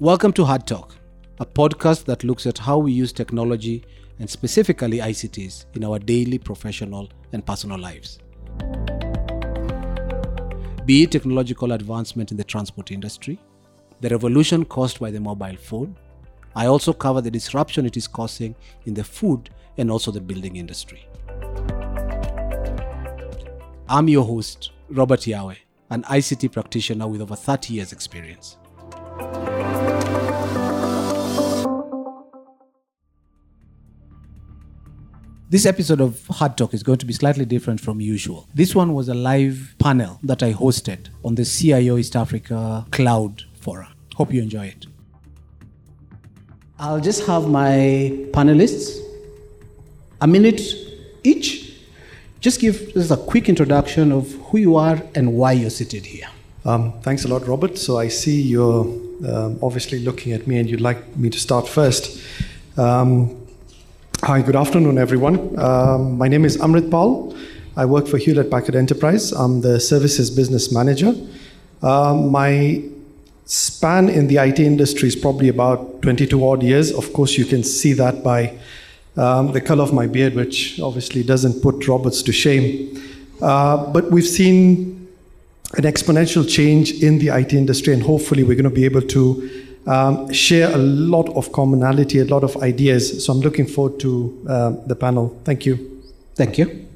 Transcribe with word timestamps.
Welcome 0.00 0.32
to 0.32 0.46
Hard 0.46 0.66
Talk, 0.66 0.96
a 1.40 1.44
podcast 1.44 2.06
that 2.06 2.24
looks 2.24 2.46
at 2.46 2.56
how 2.56 2.78
we 2.78 2.90
use 2.90 3.12
technology 3.12 3.84
and 4.18 4.30
specifically 4.30 4.96
ICTs 4.96 5.66
in 5.74 5.84
our 5.84 5.98
daily 5.98 6.38
professional 6.38 7.10
and 7.34 7.44
personal 7.44 7.78
lives. 7.78 8.18
Be 10.86 11.02
it 11.02 11.12
technological 11.12 11.72
advancement 11.72 12.30
in 12.30 12.38
the 12.38 12.44
transport 12.44 12.90
industry, 12.90 13.38
the 14.00 14.08
revolution 14.08 14.64
caused 14.64 15.00
by 15.00 15.10
the 15.10 15.20
mobile 15.20 15.56
phone, 15.56 15.94
I 16.56 16.64
also 16.64 16.94
cover 16.94 17.20
the 17.20 17.30
disruption 17.30 17.84
it 17.84 17.98
is 17.98 18.08
causing 18.08 18.54
in 18.86 18.94
the 18.94 19.04
food 19.04 19.50
and 19.76 19.90
also 19.90 20.10
the 20.10 20.22
building 20.22 20.56
industry. 20.56 21.06
I'm 23.86 24.08
your 24.08 24.24
host, 24.24 24.70
Robert 24.88 25.20
Yawe, 25.26 25.58
an 25.90 26.04
ICT 26.04 26.52
practitioner 26.52 27.06
with 27.06 27.20
over 27.20 27.36
30 27.36 27.74
years' 27.74 27.92
experience. 27.92 28.56
This 35.50 35.66
episode 35.66 36.00
of 36.00 36.24
Hard 36.28 36.56
Talk 36.56 36.74
is 36.74 36.84
going 36.84 36.98
to 36.98 37.06
be 37.06 37.12
slightly 37.12 37.44
different 37.44 37.80
from 37.80 38.00
usual. 38.00 38.46
This 38.54 38.72
one 38.72 38.94
was 38.94 39.08
a 39.08 39.14
live 39.14 39.74
panel 39.80 40.20
that 40.22 40.44
I 40.44 40.52
hosted 40.52 41.08
on 41.24 41.34
the 41.34 41.44
CIO 41.44 41.96
East 41.96 42.14
Africa 42.14 42.86
Cloud 42.92 43.42
Forum. 43.58 43.88
Hope 44.14 44.32
you 44.32 44.42
enjoy 44.42 44.66
it. 44.66 44.86
I'll 46.78 47.00
just 47.00 47.26
have 47.26 47.48
my 47.48 48.14
panelists 48.30 49.00
a 50.20 50.28
minute 50.28 50.62
each. 51.24 51.74
Just 52.38 52.60
give 52.60 52.96
us 52.96 53.10
a 53.10 53.16
quick 53.16 53.48
introduction 53.48 54.12
of 54.12 54.30
who 54.50 54.58
you 54.58 54.76
are 54.76 55.02
and 55.16 55.32
why 55.32 55.50
you're 55.50 55.70
seated 55.70 56.06
here. 56.06 56.28
Um, 56.64 56.92
thanks 57.00 57.24
a 57.24 57.28
lot, 57.28 57.44
Robert. 57.48 57.76
So 57.76 57.98
I 57.98 58.06
see 58.06 58.40
you're 58.40 58.84
um, 59.26 59.58
obviously 59.60 59.98
looking 59.98 60.32
at 60.32 60.46
me 60.46 60.58
and 60.60 60.70
you'd 60.70 60.80
like 60.80 61.16
me 61.16 61.28
to 61.28 61.40
start 61.40 61.66
first. 61.66 62.22
Um, 62.76 63.39
Hi, 64.22 64.42
good 64.42 64.54
afternoon, 64.54 64.98
everyone. 64.98 65.58
Um, 65.58 66.18
my 66.18 66.28
name 66.28 66.44
is 66.44 66.58
Amrit 66.58 66.90
Pal. 66.90 67.34
I 67.74 67.86
work 67.86 68.06
for 68.06 68.18
Hewlett 68.18 68.50
Packard 68.50 68.76
Enterprise. 68.76 69.32
I'm 69.32 69.62
the 69.62 69.80
services 69.80 70.30
business 70.30 70.70
manager. 70.70 71.14
Um, 71.82 72.30
my 72.30 72.82
span 73.46 74.10
in 74.10 74.26
the 74.26 74.36
IT 74.36 74.58
industry 74.58 75.08
is 75.08 75.16
probably 75.16 75.48
about 75.48 76.02
22 76.02 76.46
odd 76.46 76.62
years. 76.62 76.92
Of 76.92 77.14
course, 77.14 77.38
you 77.38 77.46
can 77.46 77.64
see 77.64 77.94
that 77.94 78.22
by 78.22 78.58
um, 79.16 79.52
the 79.52 79.60
color 79.62 79.84
of 79.84 79.94
my 79.94 80.06
beard, 80.06 80.34
which 80.34 80.78
obviously 80.80 81.22
doesn't 81.22 81.62
put 81.62 81.88
Roberts 81.88 82.22
to 82.24 82.30
shame. 82.30 83.02
Uh, 83.40 83.90
but 83.90 84.10
we've 84.10 84.28
seen 84.28 85.08
an 85.78 85.84
exponential 85.84 86.46
change 86.46 87.02
in 87.02 87.20
the 87.20 87.28
IT 87.28 87.54
industry, 87.54 87.94
and 87.94 88.02
hopefully, 88.02 88.42
we're 88.44 88.54
going 88.54 88.64
to 88.64 88.70
be 88.70 88.84
able 88.84 89.02
to 89.02 89.69
um, 89.86 90.32
share 90.32 90.72
a 90.74 90.78
lot 90.78 91.28
of 91.30 91.52
commonality, 91.52 92.18
a 92.18 92.24
lot 92.24 92.44
of 92.44 92.56
ideas. 92.62 93.24
So 93.24 93.32
I'm 93.32 93.40
looking 93.40 93.66
forward 93.66 94.00
to 94.00 94.46
uh, 94.48 94.70
the 94.86 94.96
panel. 94.96 95.38
Thank 95.44 95.66
you. 95.66 96.02
Thank 96.34 96.58
you. 96.58 96.86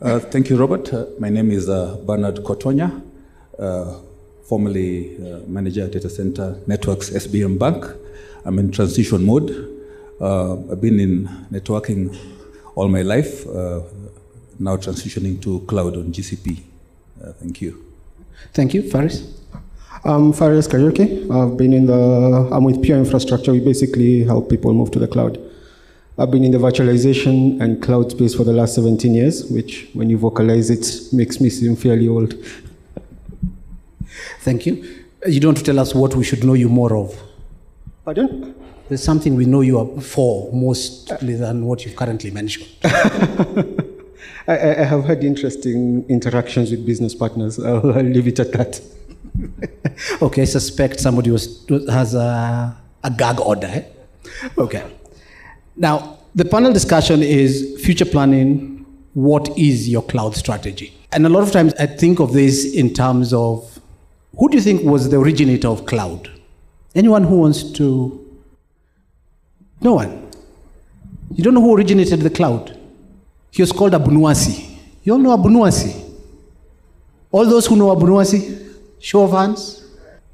Uh, 0.00 0.18
thank 0.18 0.48
you, 0.48 0.56
Robert. 0.56 0.92
Uh, 0.92 1.06
my 1.18 1.28
name 1.28 1.50
is 1.50 1.68
uh, 1.68 1.98
Bernard 2.06 2.36
Kotonya, 2.36 3.02
uh, 3.58 3.98
formerly 4.44 5.16
uh, 5.16 5.40
manager 5.46 5.84
at 5.84 5.92
Data 5.92 6.08
Center 6.08 6.58
Networks 6.66 7.10
SBM 7.10 7.58
Bank. 7.58 7.84
I'm 8.44 8.58
in 8.58 8.70
transition 8.70 9.26
mode. 9.26 9.50
I've 10.22 10.80
been 10.80 11.00
in 11.00 11.28
networking 11.50 12.16
all 12.74 12.88
my 12.88 13.02
life, 13.02 13.46
now 13.46 14.76
transitioning 14.76 15.40
to 15.42 15.60
cloud 15.60 15.96
on 15.96 16.12
GCP. 16.12 16.62
thank 17.40 17.60
you. 17.60 17.84
Thank 18.52 18.74
you, 18.74 18.82
Faris. 18.82 19.40
Um, 20.02 20.28
I'm 20.28 20.32
Faris 20.32 20.66
Karaoke. 20.66 21.30
I've 21.30 21.58
been 21.58 21.74
in 21.74 21.84
the, 21.84 22.48
I'm 22.50 22.64
with 22.64 22.82
Pure 22.82 22.98
Infrastructure. 22.98 23.52
We 23.52 23.60
basically 23.60 24.24
help 24.24 24.48
people 24.48 24.72
move 24.72 24.90
to 24.92 24.98
the 24.98 25.06
cloud. 25.06 25.38
I've 26.16 26.30
been 26.30 26.42
in 26.42 26.52
the 26.52 26.58
virtualization 26.58 27.60
and 27.60 27.82
cloud 27.82 28.10
space 28.10 28.34
for 28.34 28.44
the 28.44 28.52
last 28.52 28.74
17 28.76 29.14
years, 29.14 29.44
which 29.50 29.90
when 29.92 30.08
you 30.08 30.16
vocalize 30.16 30.70
it 30.70 31.12
makes 31.12 31.38
me 31.38 31.50
seem 31.50 31.76
fairly 31.76 32.08
old. 32.08 32.34
Thank 34.40 34.64
you. 34.64 35.02
You 35.26 35.38
don't 35.38 35.62
tell 35.62 35.78
us 35.78 35.94
what 35.94 36.14
we 36.14 36.24
should 36.24 36.44
know 36.44 36.54
you 36.54 36.70
more 36.70 36.96
of. 36.96 37.14
Pardon? 38.04 38.54
There's 38.88 39.02
something 39.02 39.34
we 39.34 39.44
know 39.44 39.60
you 39.60 39.78
are 39.78 40.00
for 40.00 40.50
mostly 40.50 41.34
than 41.34 41.66
what 41.66 41.84
you've 41.84 41.96
currently 41.96 42.30
mentioned. 42.30 42.68
I, 44.48 44.54
I, 44.58 44.84
have 44.84 45.04
had 45.04 45.22
interesting 45.22 46.08
interactions 46.08 46.70
with 46.70 46.86
business 46.86 47.14
partners. 47.14 47.58
I'll, 47.60 47.92
I'll 47.92 48.02
leave 48.02 48.26
it 48.26 48.40
at 48.40 48.52
that. 48.52 48.80
okay, 50.22 50.42
I 50.42 50.44
suspect 50.44 51.00
somebody 51.00 51.30
was, 51.30 51.66
has 51.88 52.14
a, 52.14 52.76
a 53.02 53.10
gag 53.10 53.40
order. 53.40 53.66
Eh? 53.66 53.84
Okay. 54.58 54.84
Now, 55.76 56.18
the 56.34 56.44
panel 56.44 56.72
discussion 56.72 57.22
is 57.22 57.80
future 57.82 58.04
planning. 58.04 58.86
What 59.14 59.56
is 59.58 59.88
your 59.88 60.02
cloud 60.02 60.36
strategy? 60.36 60.94
And 61.12 61.26
a 61.26 61.28
lot 61.28 61.42
of 61.42 61.50
times 61.50 61.74
I 61.74 61.86
think 61.86 62.20
of 62.20 62.32
this 62.32 62.74
in 62.74 62.94
terms 62.94 63.32
of 63.32 63.80
who 64.38 64.48
do 64.48 64.56
you 64.56 64.62
think 64.62 64.82
was 64.82 65.08
the 65.08 65.18
originator 65.18 65.68
of 65.68 65.86
cloud? 65.86 66.30
Anyone 66.94 67.24
who 67.24 67.38
wants 67.38 67.72
to? 67.72 68.40
No 69.80 69.94
one. 69.94 70.30
You 71.34 71.42
don't 71.44 71.54
know 71.54 71.60
who 71.60 71.76
originated 71.76 72.20
the 72.20 72.30
cloud? 72.30 72.76
He 73.50 73.62
was 73.62 73.72
called 73.72 73.94
Abu 73.94 74.10
Nuwasi. 74.10 74.78
You 75.02 75.14
all 75.14 75.18
know 75.18 75.32
Abu 75.32 75.48
Nuwasi? 75.48 76.08
All 77.32 77.46
those 77.46 77.66
who 77.66 77.76
know 77.76 77.90
Abu 77.92 78.06
Nuwasi? 78.06 78.76
Show 79.00 79.24
of 79.24 79.32
hands. 79.32 79.79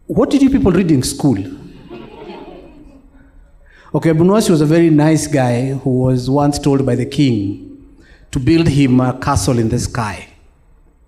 What 0.07 0.31
did 0.31 0.41
you 0.41 0.51
people 0.51 0.71
read 0.71 0.93
in 0.93 1.03
school? 1.03 1.37
Okay, 3.93 4.11
Abu 4.11 4.23
Nuwasi 4.23 4.51
was 4.51 4.61
a 4.61 4.67
very 4.67 4.89
nice 4.89 5.27
guy 5.27 5.71
who 5.71 5.91
was 5.99 6.31
once 6.31 6.61
told 6.61 6.87
by 6.87 6.95
the 6.95 7.07
king 7.07 7.97
to 8.31 8.39
build 8.39 8.69
him 8.69 9.01
a 9.01 9.19
castle 9.19 9.59
in 9.59 9.69
the 9.69 9.81
sky. 9.81 10.29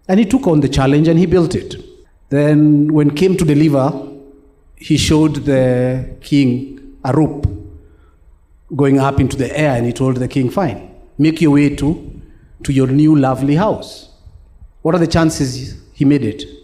And 0.08 0.19
he 0.19 0.26
took 0.26 0.48
on 0.48 0.58
the 0.60 0.69
challenge 0.69 1.06
and 1.06 1.16
he 1.16 1.26
built 1.26 1.54
it. 1.54 1.76
Then, 2.28 2.92
when 2.92 3.10
came 3.12 3.37
to 3.37 3.44
deliver, 3.44 3.92
he 4.75 4.97
showed 4.97 5.37
the 5.44 6.16
king 6.20 6.98
a 7.04 7.12
rope 7.12 7.47
going 8.75 8.98
up 8.98 9.20
into 9.20 9.37
the 9.37 9.56
air 9.56 9.76
and 9.76 9.87
he 9.87 9.92
told 9.92 10.16
the 10.16 10.26
king, 10.26 10.50
Fine, 10.50 10.92
make 11.19 11.41
your 11.41 11.53
way 11.53 11.76
to, 11.76 12.20
to 12.64 12.72
your 12.72 12.88
new 12.88 13.14
lovely 13.14 13.54
house. 13.54 14.08
What 14.82 14.97
are 14.97 14.98
the 14.98 15.06
chances 15.06 15.81
he 15.92 16.04
made 16.04 16.25
it? 16.25 16.57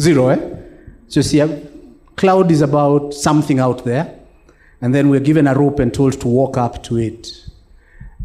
Zero, 0.00 0.28
eh? 0.28 0.38
So 1.08 1.20
see, 1.22 1.42
cloud 2.16 2.50
is 2.50 2.62
about 2.62 3.14
something 3.14 3.58
out 3.58 3.84
there, 3.84 4.14
and 4.80 4.94
then 4.94 5.08
we're 5.08 5.20
given 5.20 5.46
a 5.46 5.54
rope 5.54 5.80
and 5.80 5.92
told 5.92 6.20
to 6.20 6.28
walk 6.28 6.56
up 6.56 6.82
to 6.84 6.98
it. 6.98 7.28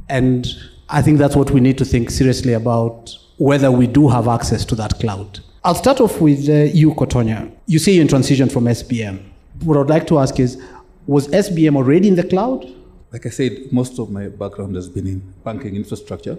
And 0.09 0.47
I 0.89 1.01
think 1.01 1.17
that's 1.17 1.35
what 1.35 1.51
we 1.51 1.59
need 1.59 1.77
to 1.79 1.85
think 1.85 2.11
seriously 2.11 2.53
about 2.53 3.15
whether 3.37 3.71
we 3.71 3.87
do 3.87 4.07
have 4.09 4.27
access 4.27 4.63
to 4.65 4.75
that 4.75 4.99
cloud. 4.99 5.39
I'll 5.63 5.75
start 5.75 6.01
off 6.01 6.19
with 6.21 6.47
uh, 6.49 6.71
you, 6.73 6.93
Kotonya. 6.93 7.51
You 7.65 7.79
say 7.79 7.93
you're 7.93 8.01
in 8.01 8.07
transition 8.07 8.49
from 8.49 8.65
SBM. 8.65 9.23
What 9.63 9.77
I'd 9.77 9.89
like 9.89 10.05
to 10.07 10.19
ask 10.19 10.39
is, 10.39 10.61
was 11.07 11.27
SBM 11.29 11.75
already 11.75 12.09
in 12.09 12.15
the 12.15 12.23
cloud? 12.23 12.65
Like 13.11 13.25
I 13.25 13.29
said, 13.29 13.71
most 13.71 13.97
of 13.97 14.09
my 14.11 14.27
background 14.27 14.75
has 14.75 14.89
been 14.89 15.07
in 15.07 15.33
banking 15.43 15.75
infrastructure. 15.75 16.37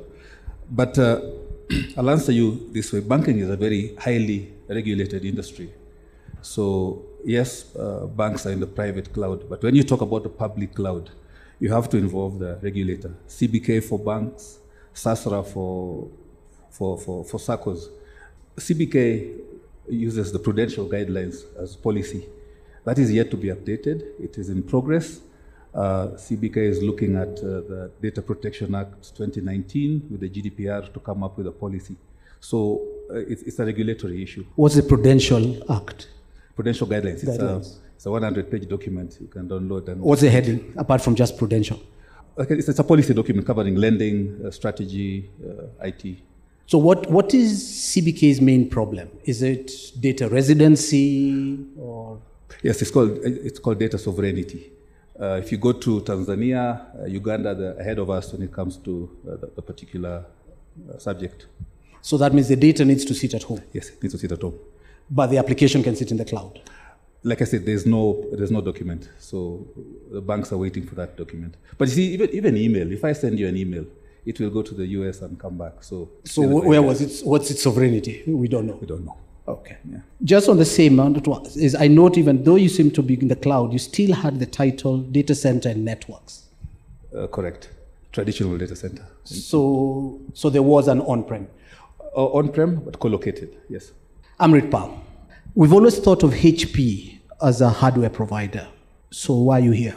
But 0.70 0.98
uh, 0.98 1.20
I'll 1.96 2.10
answer 2.10 2.32
you 2.32 2.68
this 2.72 2.92
way 2.92 3.00
banking 3.00 3.38
is 3.38 3.48
a 3.48 3.56
very 3.56 3.94
highly 3.96 4.52
regulated 4.68 5.24
industry. 5.24 5.72
So, 6.42 7.04
yes, 7.24 7.74
uh, 7.76 8.06
banks 8.06 8.46
are 8.46 8.52
in 8.52 8.60
the 8.60 8.66
private 8.66 9.12
cloud, 9.12 9.48
but 9.48 9.62
when 9.62 9.74
you 9.74 9.82
talk 9.82 10.02
about 10.02 10.24
the 10.24 10.28
public 10.28 10.74
cloud, 10.74 11.10
you 11.58 11.72
have 11.72 11.88
to 11.88 11.96
involve 11.96 12.38
the 12.38 12.58
regulator 12.62 13.14
CBK 13.28 13.82
for 13.82 13.98
banks, 13.98 14.58
SASRA 14.94 15.46
for, 15.46 16.08
for, 16.70 16.98
for, 16.98 17.24
for 17.24 17.38
SACCOs. 17.38 17.88
CBK 18.56 19.40
uses 19.88 20.32
the 20.32 20.38
prudential 20.38 20.86
guidelines 20.86 21.44
as 21.58 21.76
policy. 21.76 22.26
That 22.84 22.98
is 22.98 23.10
yet 23.10 23.30
to 23.30 23.36
be 23.36 23.48
updated, 23.48 24.02
it 24.20 24.36
is 24.36 24.50
in 24.50 24.62
progress. 24.62 25.20
Uh, 25.74 26.08
CBK 26.14 26.56
is 26.58 26.82
looking 26.82 27.16
at 27.16 27.38
uh, 27.38 27.62
the 27.70 27.90
Data 28.00 28.22
Protection 28.22 28.74
Act 28.74 29.16
2019 29.16 30.06
with 30.10 30.20
the 30.20 30.28
GDPR 30.28 30.92
to 30.92 31.00
come 31.00 31.24
up 31.24 31.36
with 31.36 31.48
a 31.48 31.52
policy. 31.52 31.96
So 32.38 32.86
it's, 33.10 33.42
it's, 33.42 33.58
a 33.58 33.64
regulatory 33.64 34.22
issue. 34.22 34.44
What's 34.56 34.74
the 34.74 34.82
Prudential 34.82 35.72
Act? 35.72 36.08
Prudential 36.54 36.86
Guidelines. 36.86 37.24
guidelines. 37.24 37.60
It's, 37.60 37.76
a, 37.76 37.80
it's 37.96 38.06
a 38.06 38.10
100 38.10 38.50
page 38.50 38.68
document 38.68 39.16
you 39.20 39.26
can 39.28 39.48
download. 39.48 39.88
And 39.88 40.00
What's 40.00 40.22
the 40.22 40.30
heading 40.30 40.74
apart 40.76 41.00
from 41.02 41.14
just 41.14 41.36
Prudential? 41.38 41.80
Okay, 42.36 42.54
it's, 42.56 42.68
it's 42.68 42.78
a 42.78 42.84
policy 42.84 43.14
document 43.14 43.46
covering 43.46 43.76
lending, 43.76 44.40
uh, 44.44 44.50
strategy, 44.50 45.30
uh, 45.44 45.86
IT. 45.86 46.18
So, 46.66 46.78
what, 46.78 47.08
what 47.10 47.34
is 47.34 47.62
CBK's 47.62 48.40
main 48.40 48.68
problem? 48.68 49.10
Is 49.24 49.42
it 49.42 49.70
data 50.00 50.28
residency 50.28 51.58
or? 51.78 52.20
Yes, 52.62 52.80
it's 52.80 52.90
called, 52.90 53.18
it's 53.22 53.58
called 53.58 53.78
data 53.78 53.98
sovereignty. 53.98 54.72
Uh, 55.20 55.38
if 55.42 55.52
you 55.52 55.58
go 55.58 55.72
to 55.72 56.00
Tanzania, 56.00 57.02
uh, 57.02 57.04
Uganda, 57.06 57.54
they're 57.54 57.78
ahead 57.78 57.98
of 57.98 58.10
us 58.10 58.32
when 58.32 58.42
it 58.42 58.52
comes 58.52 58.78
to 58.78 59.08
uh, 59.28 59.36
the, 59.36 59.50
the, 59.54 59.62
particular 59.62 60.24
uh, 60.90 60.98
subject. 60.98 61.46
So 62.04 62.18
that 62.18 62.34
means 62.34 62.48
the 62.48 62.56
data 62.56 62.84
needs 62.84 63.02
to 63.06 63.14
sit 63.14 63.32
at 63.32 63.44
home? 63.44 63.62
Yes, 63.72 63.88
it 63.88 64.02
needs 64.02 64.12
to 64.12 64.18
sit 64.18 64.30
at 64.30 64.42
home. 64.42 64.58
But 65.10 65.28
the 65.28 65.38
application 65.38 65.82
can 65.82 65.96
sit 65.96 66.10
in 66.10 66.18
the 66.18 66.24
cloud? 66.26 66.60
like 67.26 67.40
I 67.40 67.46
said, 67.46 67.64
there's 67.64 67.86
no 67.86 68.02
there's 68.32 68.50
no 68.50 68.60
document, 68.60 69.08
so 69.18 69.66
the 70.12 70.20
banks 70.20 70.52
are 70.52 70.58
waiting 70.58 70.84
for 70.86 70.94
that 70.96 71.16
document. 71.16 71.54
But 71.78 71.88
you 71.88 71.94
see, 71.94 72.12
even 72.12 72.28
even 72.30 72.56
email, 72.58 72.92
if 72.92 73.02
I 73.02 73.14
send 73.14 73.38
you 73.40 73.48
an 73.48 73.56
email, 73.56 73.86
it 74.26 74.38
will 74.38 74.50
go 74.50 74.60
to 74.60 74.74
the 74.74 74.86
US 74.98 75.22
and 75.22 75.40
come 75.40 75.56
back. 75.56 75.82
So 75.82 76.10
So 76.24 76.42
wh- 76.42 76.66
where 76.66 76.82
was 76.82 77.00
it? 77.00 77.26
What's 77.26 77.50
its 77.50 77.62
sovereignty? 77.62 78.22
We 78.26 78.48
don't 78.48 78.66
know. 78.66 78.76
We 78.82 78.86
don't 78.86 79.06
know. 79.06 79.16
Okay. 79.48 79.76
Just 80.22 80.50
on 80.50 80.58
the 80.58 80.64
same 80.78 80.96
note, 80.96 81.56
is 81.56 81.74
I 81.74 81.88
note 81.88 82.18
even 82.18 82.44
though 82.44 82.56
you 82.56 82.68
seem 82.68 82.90
to 82.90 83.02
be 83.02 83.14
in 83.14 83.28
the 83.28 83.36
cloud, 83.36 83.72
you 83.72 83.78
still 83.78 84.12
had 84.14 84.38
the 84.38 84.46
title 84.46 84.98
data 84.98 85.34
center 85.34 85.70
and 85.70 85.82
networks. 85.84 86.48
Uh, 87.16 87.26
correct. 87.26 87.70
Traditional 88.12 88.56
data 88.58 88.76
center. 88.76 89.04
So, 89.24 90.20
so 90.34 90.50
there 90.50 90.62
was 90.62 90.88
an 90.88 91.00
on-prem. 91.00 91.46
Uh, 92.16 92.26
on-prem, 92.26 92.76
but 92.76 93.00
co-located. 93.00 93.56
Yes. 93.68 93.90
Amrit 94.38 94.70
Pal, 94.70 95.02
we've 95.56 95.72
always 95.72 95.98
thought 95.98 96.22
of 96.22 96.30
HP 96.30 97.18
as 97.42 97.60
a 97.60 97.68
hardware 97.68 98.10
provider. 98.10 98.68
So 99.10 99.34
why 99.34 99.58
are 99.58 99.64
you 99.64 99.72
here? 99.72 99.96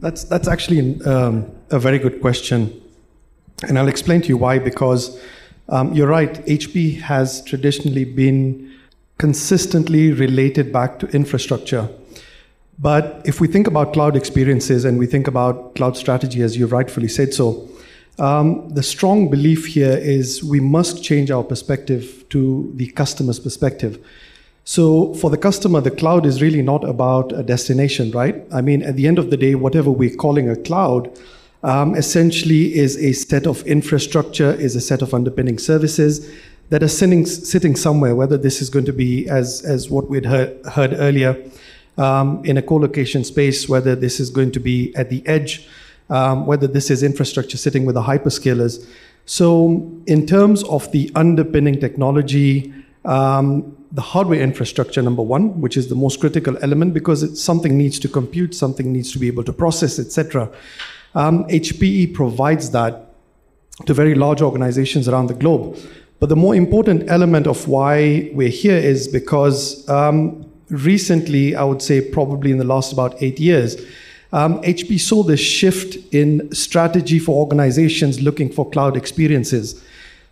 That's, 0.00 0.24
that's 0.24 0.48
actually 0.48 1.00
um, 1.02 1.50
a 1.70 1.78
very 1.78 2.00
good 2.00 2.20
question. 2.20 2.82
And 3.68 3.78
I'll 3.78 3.88
explain 3.88 4.22
to 4.22 4.28
you 4.28 4.36
why. 4.36 4.58
Because 4.58 5.20
um, 5.68 5.92
you're 5.94 6.08
right, 6.08 6.34
HP 6.46 7.00
has 7.00 7.44
traditionally 7.44 8.04
been 8.04 8.74
consistently 9.18 10.12
related 10.12 10.72
back 10.72 10.98
to 10.98 11.06
infrastructure. 11.08 11.88
But 12.78 13.22
if 13.24 13.40
we 13.40 13.46
think 13.46 13.66
about 13.66 13.92
cloud 13.92 14.16
experiences 14.16 14.84
and 14.84 14.98
we 14.98 15.06
think 15.06 15.28
about 15.28 15.74
cloud 15.74 15.96
strategy, 15.96 16.42
as 16.42 16.56
you 16.56 16.66
rightfully 16.66 17.08
said 17.08 17.34
so, 17.34 17.68
um, 18.18 18.68
the 18.70 18.82
strong 18.82 19.30
belief 19.30 19.66
here 19.66 19.96
is 19.96 20.42
we 20.42 20.60
must 20.60 21.04
change 21.04 21.30
our 21.30 21.44
perspective 21.44 22.24
to 22.30 22.72
the 22.74 22.88
customer's 22.88 23.38
perspective. 23.38 24.04
So 24.64 25.14
for 25.14 25.30
the 25.30 25.38
customer, 25.38 25.80
the 25.80 25.90
cloud 25.90 26.26
is 26.26 26.42
really 26.42 26.60
not 26.60 26.84
about 26.84 27.32
a 27.32 27.42
destination, 27.42 28.10
right? 28.10 28.44
I 28.52 28.60
mean, 28.60 28.82
at 28.82 28.96
the 28.96 29.06
end 29.06 29.18
of 29.18 29.30
the 29.30 29.36
day, 29.36 29.54
whatever 29.54 29.90
we're 29.90 30.14
calling 30.14 30.50
a 30.50 30.56
cloud 30.56 31.10
um, 31.62 31.94
essentially 31.94 32.74
is 32.74 32.96
a 32.96 33.12
set 33.12 33.46
of 33.46 33.62
infrastructure, 33.66 34.52
is 34.52 34.76
a 34.76 34.80
set 34.80 35.00
of 35.00 35.14
underpinning 35.14 35.58
services 35.58 36.30
that 36.68 36.82
are 36.82 36.88
sitting, 36.88 37.24
sitting 37.24 37.76
somewhere, 37.76 38.14
whether 38.14 38.36
this 38.36 38.60
is 38.60 38.68
going 38.68 38.84
to 38.84 38.92
be, 38.92 39.28
as, 39.28 39.62
as 39.64 39.88
what 39.88 40.10
we'd 40.10 40.26
heard, 40.26 40.64
heard 40.66 40.92
earlier, 40.92 41.36
um, 41.96 42.44
in 42.44 42.56
a 42.56 42.62
co-location 42.62 43.24
space, 43.24 43.68
whether 43.68 43.96
this 43.96 44.20
is 44.20 44.28
going 44.28 44.52
to 44.52 44.60
be 44.60 44.94
at 44.94 45.08
the 45.08 45.26
edge, 45.26 45.66
um, 46.10 46.46
whether 46.46 46.66
this 46.66 46.90
is 46.90 47.02
infrastructure 47.02 47.56
sitting 47.56 47.84
with 47.84 47.94
the 47.94 48.02
hyperscalers. 48.02 48.86
So 49.26 49.90
in 50.06 50.26
terms 50.26 50.64
of 50.64 50.90
the 50.92 51.10
underpinning 51.14 51.80
technology, 51.80 52.72
um, 53.04 53.76
the 53.92 54.02
hardware 54.02 54.40
infrastructure, 54.40 55.02
number 55.02 55.22
one, 55.22 55.60
which 55.60 55.76
is 55.76 55.88
the 55.88 55.94
most 55.94 56.20
critical 56.20 56.56
element 56.62 56.94
because 56.94 57.42
something 57.42 57.76
needs 57.76 57.98
to 58.00 58.08
compute, 58.08 58.54
something 58.54 58.92
needs 58.92 59.12
to 59.12 59.18
be 59.18 59.26
able 59.26 59.44
to 59.44 59.52
process, 59.52 59.98
etc. 59.98 60.50
Um, 61.14 61.44
HPE 61.44 62.14
provides 62.14 62.70
that 62.72 63.14
to 63.86 63.94
very 63.94 64.14
large 64.14 64.42
organizations 64.42 65.08
around 65.08 65.28
the 65.28 65.34
globe. 65.34 65.78
But 66.20 66.28
the 66.28 66.36
more 66.36 66.54
important 66.54 67.08
element 67.08 67.46
of 67.46 67.68
why 67.68 68.30
we're 68.34 68.48
here 68.48 68.76
is 68.76 69.08
because 69.08 69.88
um, 69.88 70.50
recently, 70.68 71.54
I 71.54 71.64
would 71.64 71.80
say 71.80 72.00
probably 72.00 72.50
in 72.50 72.58
the 72.58 72.64
last 72.64 72.92
about 72.92 73.22
eight 73.22 73.38
years, 73.38 73.76
um, 74.32 74.60
HP 74.62 75.00
saw 75.00 75.22
this 75.22 75.40
shift 75.40 75.96
in 76.14 76.52
strategy 76.54 77.18
for 77.18 77.40
organizations 77.40 78.20
looking 78.20 78.50
for 78.52 78.68
cloud 78.70 78.96
experiences. 78.96 79.82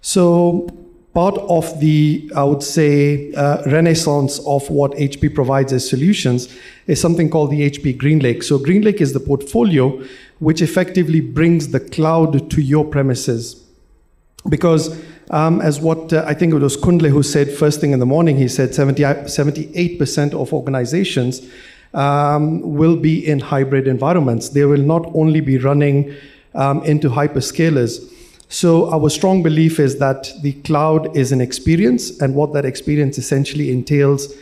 So 0.02 0.68
part 1.14 1.38
of 1.38 1.80
the, 1.80 2.30
I 2.36 2.44
would 2.44 2.62
say, 2.62 3.32
uh, 3.32 3.62
renaissance 3.64 4.38
of 4.40 4.68
what 4.68 4.92
HP 4.92 5.34
provides 5.34 5.72
as 5.72 5.88
solutions 5.88 6.54
is 6.86 7.00
something 7.00 7.30
called 7.30 7.50
the 7.50 7.70
HP 7.70 7.96
GreenLake. 7.96 8.44
So 8.44 8.58
GreenLake 8.58 9.00
is 9.00 9.14
the 9.14 9.20
portfolio 9.20 10.02
which 10.40 10.60
effectively 10.60 11.20
brings 11.20 11.68
the 11.68 11.80
cloud 11.80 12.50
to 12.50 12.60
your 12.60 12.84
premises. 12.84 13.64
Because 14.46 14.94
um, 15.30 15.62
as 15.62 15.80
what 15.80 16.12
uh, 16.12 16.24
I 16.26 16.34
think 16.34 16.52
it 16.52 16.58
was 16.58 16.76
Kundle 16.76 17.08
who 17.08 17.22
said 17.22 17.50
first 17.50 17.80
thing 17.80 17.92
in 17.92 17.98
the 17.98 18.06
morning, 18.06 18.36
he 18.36 18.46
said 18.46 18.74
70, 18.74 19.02
78% 19.02 20.34
of 20.34 20.52
organizations 20.52 21.40
um, 21.96 22.60
will 22.60 22.96
be 22.96 23.26
in 23.26 23.40
hybrid 23.40 23.88
environments. 23.88 24.50
They 24.50 24.64
will 24.64 24.82
not 24.82 25.10
only 25.14 25.40
be 25.40 25.58
running 25.58 26.14
um, 26.54 26.82
into 26.84 27.08
hyperscalers. 27.08 28.12
So, 28.48 28.88
our 28.92 29.10
strong 29.10 29.42
belief 29.42 29.80
is 29.80 29.98
that 29.98 30.30
the 30.42 30.52
cloud 30.62 31.16
is 31.16 31.32
an 31.32 31.40
experience, 31.40 32.20
and 32.20 32.36
what 32.36 32.52
that 32.52 32.64
experience 32.64 33.18
essentially 33.18 33.72
entails 33.72 34.32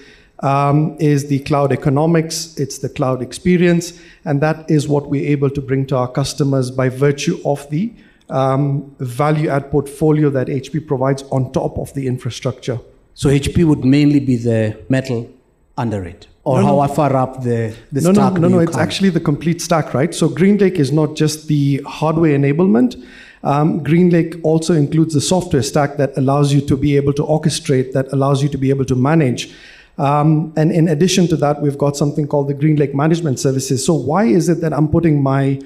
um, 0.41 0.97
is 1.01 1.29
the 1.29 1.39
cloud 1.41 1.73
economics, 1.73 2.55
it's 2.59 2.79
the 2.79 2.91
cloud 2.91 3.23
experience, 3.23 3.99
and 4.27 4.43
that 4.43 4.71
is 4.71 4.87
what 4.89 5.09
we're 5.09 5.27
able 5.27 5.49
to 5.49 5.61
bring 5.62 5.87
to 5.87 5.97
our 5.97 6.09
customers 6.09 6.71
by 6.71 6.91
virtue 6.91 7.41
of 7.47 7.69
the 7.71 7.93
um, 8.29 8.95
value 8.99 9.49
add 9.49 9.71
portfolio 9.71 10.29
that 10.31 10.49
HP 10.49 10.87
provides 10.87 11.23
on 11.25 11.53
top 11.53 11.79
of 11.79 11.93
the 11.95 12.06
infrastructure. 12.06 12.79
So 13.15 13.29
HP 13.29 13.65
would 13.65 13.85
mainly 13.85 14.21
be 14.21 14.37
the 14.37 14.83
metal 14.89 15.31
under 15.79 16.05
it, 16.05 16.27
or 16.44 16.61
No, 16.61 16.67
no. 16.69 16.81
how 16.81 16.88
far 16.88 17.17
up 17.17 17.43
the, 17.43 17.75
the 17.91 18.00
no, 18.02 18.12
stack 18.12 18.35
no, 18.35 18.41
no, 18.41 18.49
no. 18.49 18.58
It's 18.61 18.73
come? 18.73 18.81
actually 18.81 19.11
the 19.11 19.20
complete 19.20 19.61
stack, 19.61 19.94
right? 19.94 20.14
So 20.14 20.29
GreenLake 20.29 20.75
is 20.76 20.93
not 20.93 21.17
just 21.17 21.49
the 21.49 21.82
hardware 21.87 22.38
enablement. 22.38 23.02
Um, 23.43 23.82
GreenLake 23.82 24.41
also 24.43 24.75
includes 24.75 25.14
the 25.14 25.20
software 25.20 25.62
stack 25.62 25.96
that 25.96 26.17
allows 26.17 26.52
you 26.52 26.61
to 26.62 26.76
be 26.76 26.96
able 26.96 27.12
to 27.14 27.23
orchestrate, 27.23 27.93
that 27.93 28.12
allows 28.12 28.43
you 28.43 28.49
to 28.50 28.58
be 28.58 28.70
able 28.70 28.85
to 28.87 28.94
manage. 28.94 29.55
Um, 29.96 30.52
and 30.56 30.73
in 30.73 30.88
addition 30.88 31.29
to 31.29 31.37
that, 31.37 31.62
we've 31.62 31.79
got 31.79 31.96
something 31.96 32.26
called 32.26 32.49
the 32.49 32.55
GreenLake 32.55 32.94
Management 32.94 33.38
Services. 33.38 33.85
So 33.85 33.94
why 33.94 34.25
is 34.25 34.49
it 34.49 34.61
that 34.61 34.73
I'm 34.73 34.88
putting 34.88 35.23
my 35.23 35.61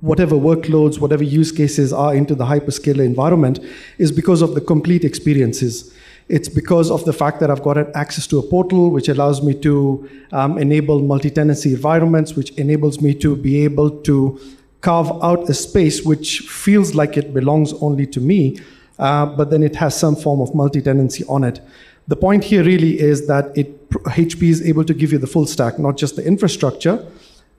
whatever 0.00 0.36
workloads, 0.36 1.00
whatever 1.00 1.24
use 1.24 1.50
cases 1.50 1.92
are 1.92 2.14
into 2.14 2.34
the 2.34 2.44
hyperscaler 2.44 3.04
environment 3.04 3.58
is 3.98 4.12
because 4.12 4.40
of 4.40 4.54
the 4.54 4.60
complete 4.60 5.04
experiences. 5.04 5.92
It's 6.28 6.48
because 6.48 6.90
of 6.90 7.04
the 7.04 7.12
fact 7.12 7.38
that 7.40 7.50
I've 7.50 7.62
got 7.62 7.78
access 7.94 8.26
to 8.28 8.38
a 8.38 8.42
portal 8.42 8.90
which 8.90 9.08
allows 9.08 9.42
me 9.42 9.54
to 9.60 10.08
um, 10.32 10.58
enable 10.58 11.00
multi-tenancy 11.00 11.72
environments, 11.74 12.34
which 12.34 12.50
enables 12.52 13.00
me 13.00 13.14
to 13.14 13.36
be 13.36 13.62
able 13.64 13.90
to 14.02 14.40
carve 14.80 15.10
out 15.22 15.48
a 15.48 15.54
space 15.54 16.04
which 16.04 16.40
feels 16.40 16.94
like 16.94 17.16
it 17.16 17.32
belongs 17.32 17.72
only 17.74 18.06
to 18.06 18.20
me, 18.20 18.58
uh, 18.98 19.26
but 19.26 19.50
then 19.50 19.62
it 19.62 19.76
has 19.76 19.98
some 19.98 20.16
form 20.16 20.40
of 20.40 20.54
multi-tenancy 20.54 21.24
on 21.28 21.44
it. 21.44 21.60
The 22.08 22.16
point 22.16 22.44
here 22.44 22.62
really 22.62 22.98
is 23.00 23.26
that 23.26 23.56
it, 23.56 23.88
HP 23.90 24.42
is 24.48 24.62
able 24.62 24.84
to 24.84 24.94
give 24.94 25.12
you 25.12 25.18
the 25.18 25.26
full 25.26 25.46
stack, 25.46 25.78
not 25.78 25.96
just 25.96 26.16
the 26.16 26.24
infrastructure, 26.24 27.04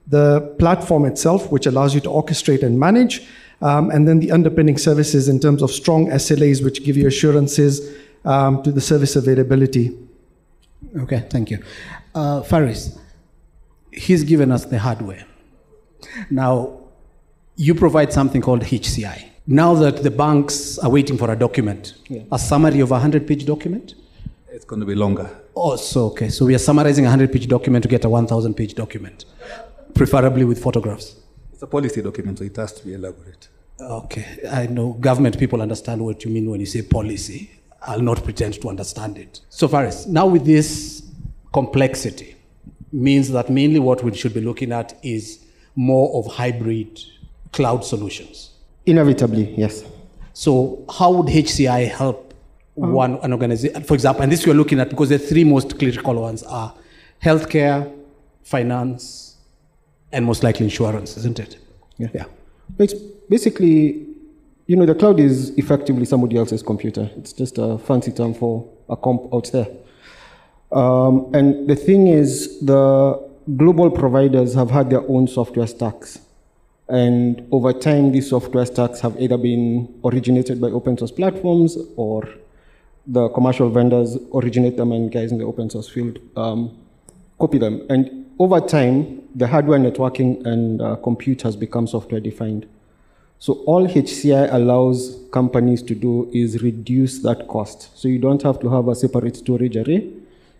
the 0.06 0.40
platform 0.58 1.04
itself, 1.04 1.50
which 1.50 1.66
allows 1.66 1.94
you 1.94 2.00
to 2.02 2.08
orchestrate 2.08 2.62
and 2.62 2.78
manage, 2.78 3.26
um, 3.60 3.90
and 3.90 4.06
then 4.06 4.20
the 4.20 4.30
underpinning 4.30 4.78
services 4.78 5.28
in 5.28 5.40
terms 5.40 5.62
of 5.62 5.70
strong 5.70 6.06
SLAs, 6.08 6.62
which 6.64 6.84
give 6.84 6.96
you 6.96 7.06
assurances 7.06 7.94
um, 8.24 8.62
to 8.62 8.72
the 8.72 8.80
service 8.80 9.16
availability. 9.16 9.96
Okay, 10.96 11.26
thank 11.30 11.50
you. 11.50 11.62
Uh, 12.14 12.42
Faris, 12.42 12.98
he's 13.92 14.24
given 14.24 14.52
us 14.52 14.64
the 14.64 14.78
hardware. 14.78 15.24
Now, 16.30 16.78
you 17.56 17.74
provide 17.74 18.12
something 18.12 18.40
called 18.40 18.62
HCI. 18.62 19.24
Now 19.46 19.74
that 19.74 20.02
the 20.02 20.10
banks 20.10 20.78
are 20.78 20.90
waiting 20.90 21.16
for 21.16 21.30
a 21.30 21.36
document, 21.36 21.94
a 22.30 22.38
summary 22.38 22.80
of 22.80 22.90
a 22.90 22.94
100 22.94 23.26
page 23.26 23.46
document? 23.46 23.94
It's 24.50 24.64
going 24.64 24.80
to 24.80 24.86
be 24.86 24.94
longer. 24.94 25.28
Oh, 25.56 25.76
so 25.76 26.06
okay. 26.06 26.28
So 26.28 26.44
we 26.44 26.54
are 26.54 26.58
summarizing 26.58 27.04
a 27.04 27.08
100 27.08 27.32
page 27.32 27.48
document 27.48 27.82
to 27.82 27.88
get 27.88 28.04
a 28.04 28.08
1,000 28.08 28.54
page 28.54 28.74
document, 28.74 29.24
preferably 29.94 30.44
with 30.44 30.62
photographs. 30.62 31.16
It's 31.52 31.62
a 31.62 31.66
policy 31.66 32.02
document, 32.02 32.38
so 32.38 32.44
it 32.44 32.56
has 32.56 32.72
to 32.74 32.84
be 32.84 32.94
elaborate. 32.94 33.48
Okay, 33.80 34.40
I 34.50 34.66
know 34.66 34.92
government 34.92 35.38
people 35.38 35.62
understand 35.62 36.04
what 36.04 36.24
you 36.24 36.30
mean 36.30 36.50
when 36.50 36.60
you 36.60 36.66
say 36.66 36.82
policy. 36.82 37.50
I'll 37.82 38.00
not 38.00 38.24
pretend 38.24 38.60
to 38.60 38.68
understand 38.68 39.18
it. 39.18 39.40
So, 39.48 39.68
Faris, 39.68 40.06
now 40.06 40.26
with 40.26 40.44
this 40.44 41.02
complexity, 41.52 42.36
means 42.92 43.30
that 43.30 43.50
mainly 43.50 43.78
what 43.78 44.02
we 44.02 44.14
should 44.14 44.34
be 44.34 44.40
looking 44.40 44.72
at 44.72 44.98
is 45.02 45.44
more 45.76 46.18
of 46.18 46.32
hybrid 46.32 47.00
cloud 47.52 47.84
solutions. 47.84 48.50
Inevitably, 48.86 49.54
yes. 49.56 49.84
So, 50.32 50.84
how 50.90 51.12
would 51.12 51.26
HCI 51.26 51.88
help 51.90 52.32
uh-huh. 52.80 52.90
one 52.90 53.18
an 53.22 53.32
organization? 53.32 53.82
For 53.84 53.94
example, 53.94 54.22
and 54.22 54.32
this 54.32 54.46
we're 54.46 54.54
looking 54.54 54.80
at 54.80 54.90
because 54.90 55.10
the 55.10 55.18
three 55.18 55.44
most 55.44 55.78
critical 55.78 56.14
ones 56.14 56.42
are 56.42 56.74
healthcare, 57.22 57.92
finance, 58.42 59.36
and 60.12 60.24
most 60.24 60.42
likely 60.42 60.64
insurance, 60.64 61.16
isn't 61.16 61.38
it? 61.38 61.58
Yeah. 61.98 62.08
Yeah. 62.14 62.24
It's 62.78 62.94
basically, 63.28 64.06
you 64.68 64.76
know, 64.76 64.84
the 64.84 64.94
cloud 64.94 65.18
is 65.18 65.50
effectively 65.56 66.04
somebody 66.04 66.36
else's 66.36 66.62
computer. 66.62 67.10
It's 67.16 67.32
just 67.32 67.56
a 67.56 67.78
fancy 67.78 68.12
term 68.12 68.34
for 68.34 68.70
a 68.90 68.96
comp 68.96 69.32
out 69.32 69.50
there. 69.50 69.66
Um, 70.70 71.34
and 71.34 71.66
the 71.66 71.74
thing 71.74 72.06
is, 72.08 72.60
the 72.60 73.18
global 73.56 73.90
providers 73.90 74.52
have 74.52 74.70
had 74.70 74.90
their 74.90 75.00
own 75.08 75.26
software 75.26 75.66
stacks. 75.66 76.18
And 76.86 77.48
over 77.50 77.72
time, 77.72 78.12
these 78.12 78.28
software 78.28 78.66
stacks 78.66 79.00
have 79.00 79.18
either 79.18 79.38
been 79.38 80.00
originated 80.04 80.60
by 80.60 80.68
open 80.68 80.98
source 80.98 81.12
platforms 81.12 81.78
or 81.96 82.28
the 83.06 83.30
commercial 83.30 83.70
vendors 83.70 84.18
originate 84.34 84.76
them 84.76 84.92
and 84.92 85.10
guys 85.10 85.32
in 85.32 85.38
the 85.38 85.44
open 85.44 85.70
source 85.70 85.88
field 85.88 86.18
um, 86.36 86.76
copy 87.40 87.56
them. 87.56 87.86
And 87.88 88.26
over 88.38 88.60
time, 88.60 89.22
the 89.34 89.46
hardware 89.46 89.78
networking 89.78 90.44
and 90.44 90.82
uh, 90.82 90.96
compute 90.96 91.40
has 91.40 91.56
become 91.56 91.86
software 91.86 92.20
defined. 92.20 92.66
So 93.40 93.54
all 93.66 93.86
HCI 93.86 94.52
allows 94.52 95.16
companies 95.30 95.82
to 95.84 95.94
do 95.94 96.28
is 96.32 96.62
reduce 96.62 97.20
that 97.20 97.46
cost. 97.46 97.96
So 97.96 98.08
you 98.08 98.18
don't 98.18 98.42
have 98.42 98.58
to 98.60 98.68
have 98.68 98.88
a 98.88 98.94
separate 98.94 99.36
storage 99.36 99.76
array. 99.76 100.10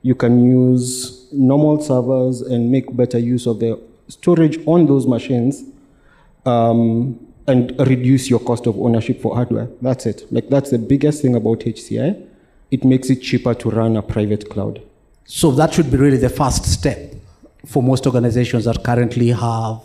You 0.02 0.14
can 0.14 0.49
use 0.49 1.26
normal 1.32 1.80
servers 1.80 2.40
and 2.40 2.70
make 2.70 2.94
better 2.97 3.18
use 3.18 3.47
of 3.47 3.58
the 3.58 3.80
storage 4.06 4.58
on 4.66 4.87
those 4.87 5.06
machines 5.06 5.64
um, 6.47 7.18
and 7.49 7.75
reduce 7.80 8.30
your 8.30 8.38
cost 8.38 8.66
of 8.66 8.78
ownership 8.78 9.20
for 9.20 9.35
hardware. 9.35 9.68
That's 9.82 10.06
it. 10.06 10.32
Like 10.32 10.49
that's 10.49 10.70
the 10.70 10.78
biggest 10.78 11.23
thing 11.23 11.35
about 11.35 11.61
HCI. 11.61 12.26
It 12.70 12.85
makes 12.85 13.11
it 13.11 13.23
cheaper 13.23 13.54
to 13.54 13.70
run 13.70 13.97
a 13.97 14.02
private 14.02 14.49
cloud. 14.49 14.80
So 15.25 15.50
that 15.52 15.75
should 15.75 15.90
be 15.90 15.97
really 15.97 16.16
the 16.16 16.28
first 16.28 16.64
step 16.64 17.14
for 17.66 17.82
most 17.82 18.06
organizations 18.06 18.66
that 18.66 18.85
currently 18.85 19.28
have 19.28 19.80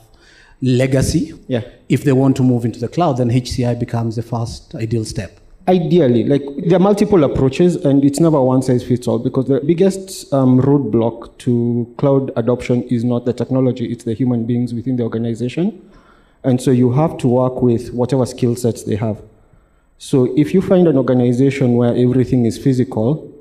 legacy. 0.64 1.34
Yeah. 1.48 1.62
If 1.90 2.06
they 2.06 2.14
want 2.14 2.38
to 2.38 2.44
move 2.44 2.66
into 2.66 2.80
the 2.80 2.88
cloud, 2.88 3.18
then 3.18 3.30
HCI 3.30 3.78
becomes 3.80 4.16
the 4.16 4.24
first 4.24 4.74
ideal 4.74 5.06
step. 5.06 5.40
Ideally, 5.68 6.24
like 6.26 6.42
there 6.66 6.76
are 6.76 6.80
multiple 6.80 7.24
approaches, 7.24 7.76
and 7.76 8.04
it's 8.04 8.20
never 8.20 8.42
one 8.42 8.62
size 8.62 8.84
fits 8.84 9.08
all 9.08 9.20
because 9.20 9.46
the 9.46 9.62
biggest 9.62 10.34
um, 10.34 10.60
roadblock 10.60 11.38
to 11.40 11.94
cloud 11.98 12.32
adoption 12.36 12.84
is 12.84 13.06
not 13.06 13.26
the 13.26 13.32
technology; 13.32 13.86
it's 13.90 14.04
the 14.04 14.14
human 14.14 14.46
beings 14.46 14.74
within 14.74 14.98
the 14.98 15.04
organization, 15.04 15.90
and 16.44 16.62
so 16.62 16.70
you 16.72 16.92
have 16.92 17.18
to 17.20 17.30
work 17.30 17.62
with 17.62 17.94
whatever 17.94 18.26
skill 18.26 18.58
sets 18.58 18.84
they 18.84 18.98
have. 18.98 19.22
So 20.00 20.34
if 20.38 20.54
you 20.54 20.62
find 20.62 20.86
an 20.86 20.98
organization 20.98 21.76
where 21.76 21.96
everything 21.96 22.46
is 22.46 22.58
physical, 22.58 23.32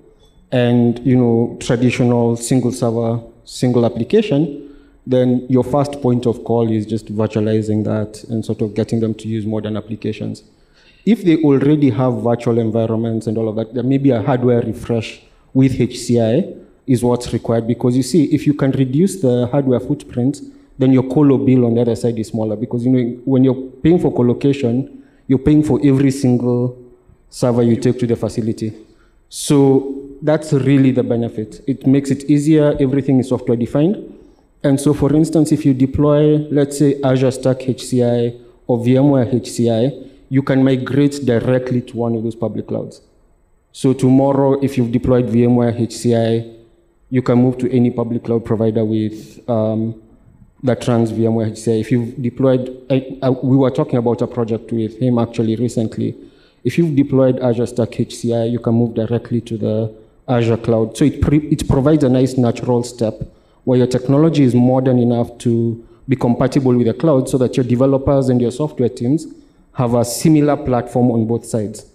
and 0.52 1.00
you 1.00 1.16
know 1.16 1.56
traditional 1.60 2.36
single 2.36 2.70
server, 2.70 3.20
single 3.44 3.84
application, 3.84 4.61
then 5.06 5.46
your 5.48 5.64
first 5.64 6.00
point 6.00 6.26
of 6.26 6.44
call 6.44 6.70
is 6.70 6.86
just 6.86 7.06
virtualizing 7.14 7.84
that 7.84 8.22
and 8.24 8.44
sort 8.44 8.62
of 8.62 8.74
getting 8.74 9.00
them 9.00 9.14
to 9.14 9.28
use 9.28 9.44
modern 9.44 9.76
applications. 9.76 10.44
If 11.04 11.24
they 11.24 11.42
already 11.42 11.90
have 11.90 12.22
virtual 12.22 12.58
environments 12.58 13.26
and 13.26 13.36
all 13.36 13.48
of 13.48 13.56
that, 13.56 13.74
there 13.74 13.82
may 13.82 13.98
be 13.98 14.10
a 14.10 14.22
hardware 14.22 14.62
refresh 14.62 15.20
with 15.52 15.72
HCI 15.78 16.60
is 16.86 17.02
what's 17.02 17.32
required 17.32 17.66
because 17.66 17.96
you 17.96 18.02
see, 18.02 18.24
if 18.26 18.46
you 18.46 18.54
can 18.54 18.70
reduce 18.72 19.20
the 19.20 19.48
hardware 19.48 19.80
footprint, 19.80 20.40
then 20.78 20.92
your 20.92 21.02
colo 21.04 21.36
bill 21.38 21.66
on 21.66 21.74
the 21.74 21.80
other 21.80 21.96
side 21.96 22.18
is 22.18 22.28
smaller 22.28 22.56
because 22.56 22.84
you 22.84 22.90
know 22.90 23.20
when 23.24 23.44
you're 23.44 23.70
paying 23.82 23.98
for 23.98 24.14
colocation, 24.14 25.02
you're 25.26 25.38
paying 25.38 25.62
for 25.62 25.80
every 25.84 26.10
single 26.10 26.78
server 27.30 27.62
you 27.62 27.76
take 27.76 27.98
to 27.98 28.06
the 28.06 28.16
facility. 28.16 28.72
So 29.28 30.10
that's 30.22 30.52
really 30.52 30.92
the 30.92 31.02
benefit. 31.02 31.62
It 31.66 31.86
makes 31.86 32.10
it 32.10 32.24
easier, 32.30 32.76
everything 32.80 33.18
is 33.18 33.28
software 33.28 33.56
defined. 33.56 34.11
And 34.64 34.80
so, 34.80 34.94
for 34.94 35.12
instance, 35.14 35.50
if 35.50 35.66
you 35.66 35.74
deploy, 35.74 36.36
let's 36.50 36.78
say, 36.78 37.00
Azure 37.02 37.32
Stack 37.32 37.58
HCI 37.58 38.40
or 38.66 38.78
VMware 38.78 39.32
HCI, 39.32 40.10
you 40.28 40.42
can 40.42 40.62
migrate 40.62 41.20
directly 41.24 41.82
to 41.82 41.96
one 41.96 42.14
of 42.14 42.22
those 42.22 42.36
public 42.36 42.68
clouds. 42.68 43.00
So, 43.72 43.92
tomorrow, 43.92 44.60
if 44.62 44.78
you've 44.78 44.92
deployed 44.92 45.26
VMware 45.26 45.78
HCI, 45.80 46.58
you 47.10 47.22
can 47.22 47.38
move 47.38 47.58
to 47.58 47.70
any 47.72 47.90
public 47.90 48.24
cloud 48.24 48.44
provider 48.44 48.84
with 48.84 49.40
um, 49.50 50.00
that 50.62 50.86
runs 50.86 51.12
VMware 51.12 51.50
HCI. 51.52 51.80
If 51.80 51.90
you've 51.90 52.22
deployed, 52.22 52.86
I, 52.88 53.18
I, 53.20 53.30
we 53.30 53.56
were 53.56 53.70
talking 53.70 53.98
about 53.98 54.22
a 54.22 54.28
project 54.28 54.70
with 54.70 54.96
him 54.98 55.18
actually 55.18 55.56
recently. 55.56 56.14
If 56.62 56.78
you've 56.78 56.94
deployed 56.94 57.40
Azure 57.40 57.66
Stack 57.66 57.90
HCI, 57.90 58.50
you 58.50 58.60
can 58.60 58.74
move 58.74 58.94
directly 58.94 59.40
to 59.40 59.58
the 59.58 59.94
Azure 60.28 60.56
cloud. 60.56 60.96
So 60.96 61.04
it, 61.04 61.14
it 61.32 61.68
provides 61.68 62.04
a 62.04 62.08
nice 62.08 62.36
natural 62.36 62.84
step 62.84 63.22
where 63.64 63.78
your 63.78 63.86
technology 63.86 64.42
is 64.42 64.54
modern 64.54 64.98
enough 64.98 65.36
to 65.38 65.86
be 66.08 66.16
compatible 66.16 66.74
with 66.74 66.86
the 66.86 66.94
cloud 66.94 67.28
so 67.28 67.38
that 67.38 67.56
your 67.56 67.64
developers 67.64 68.28
and 68.28 68.40
your 68.40 68.50
software 68.50 68.88
teams 68.88 69.26
have 69.74 69.94
a 69.94 70.04
similar 70.04 70.56
platform 70.56 71.10
on 71.10 71.26
both 71.26 71.44
sides. 71.46 71.86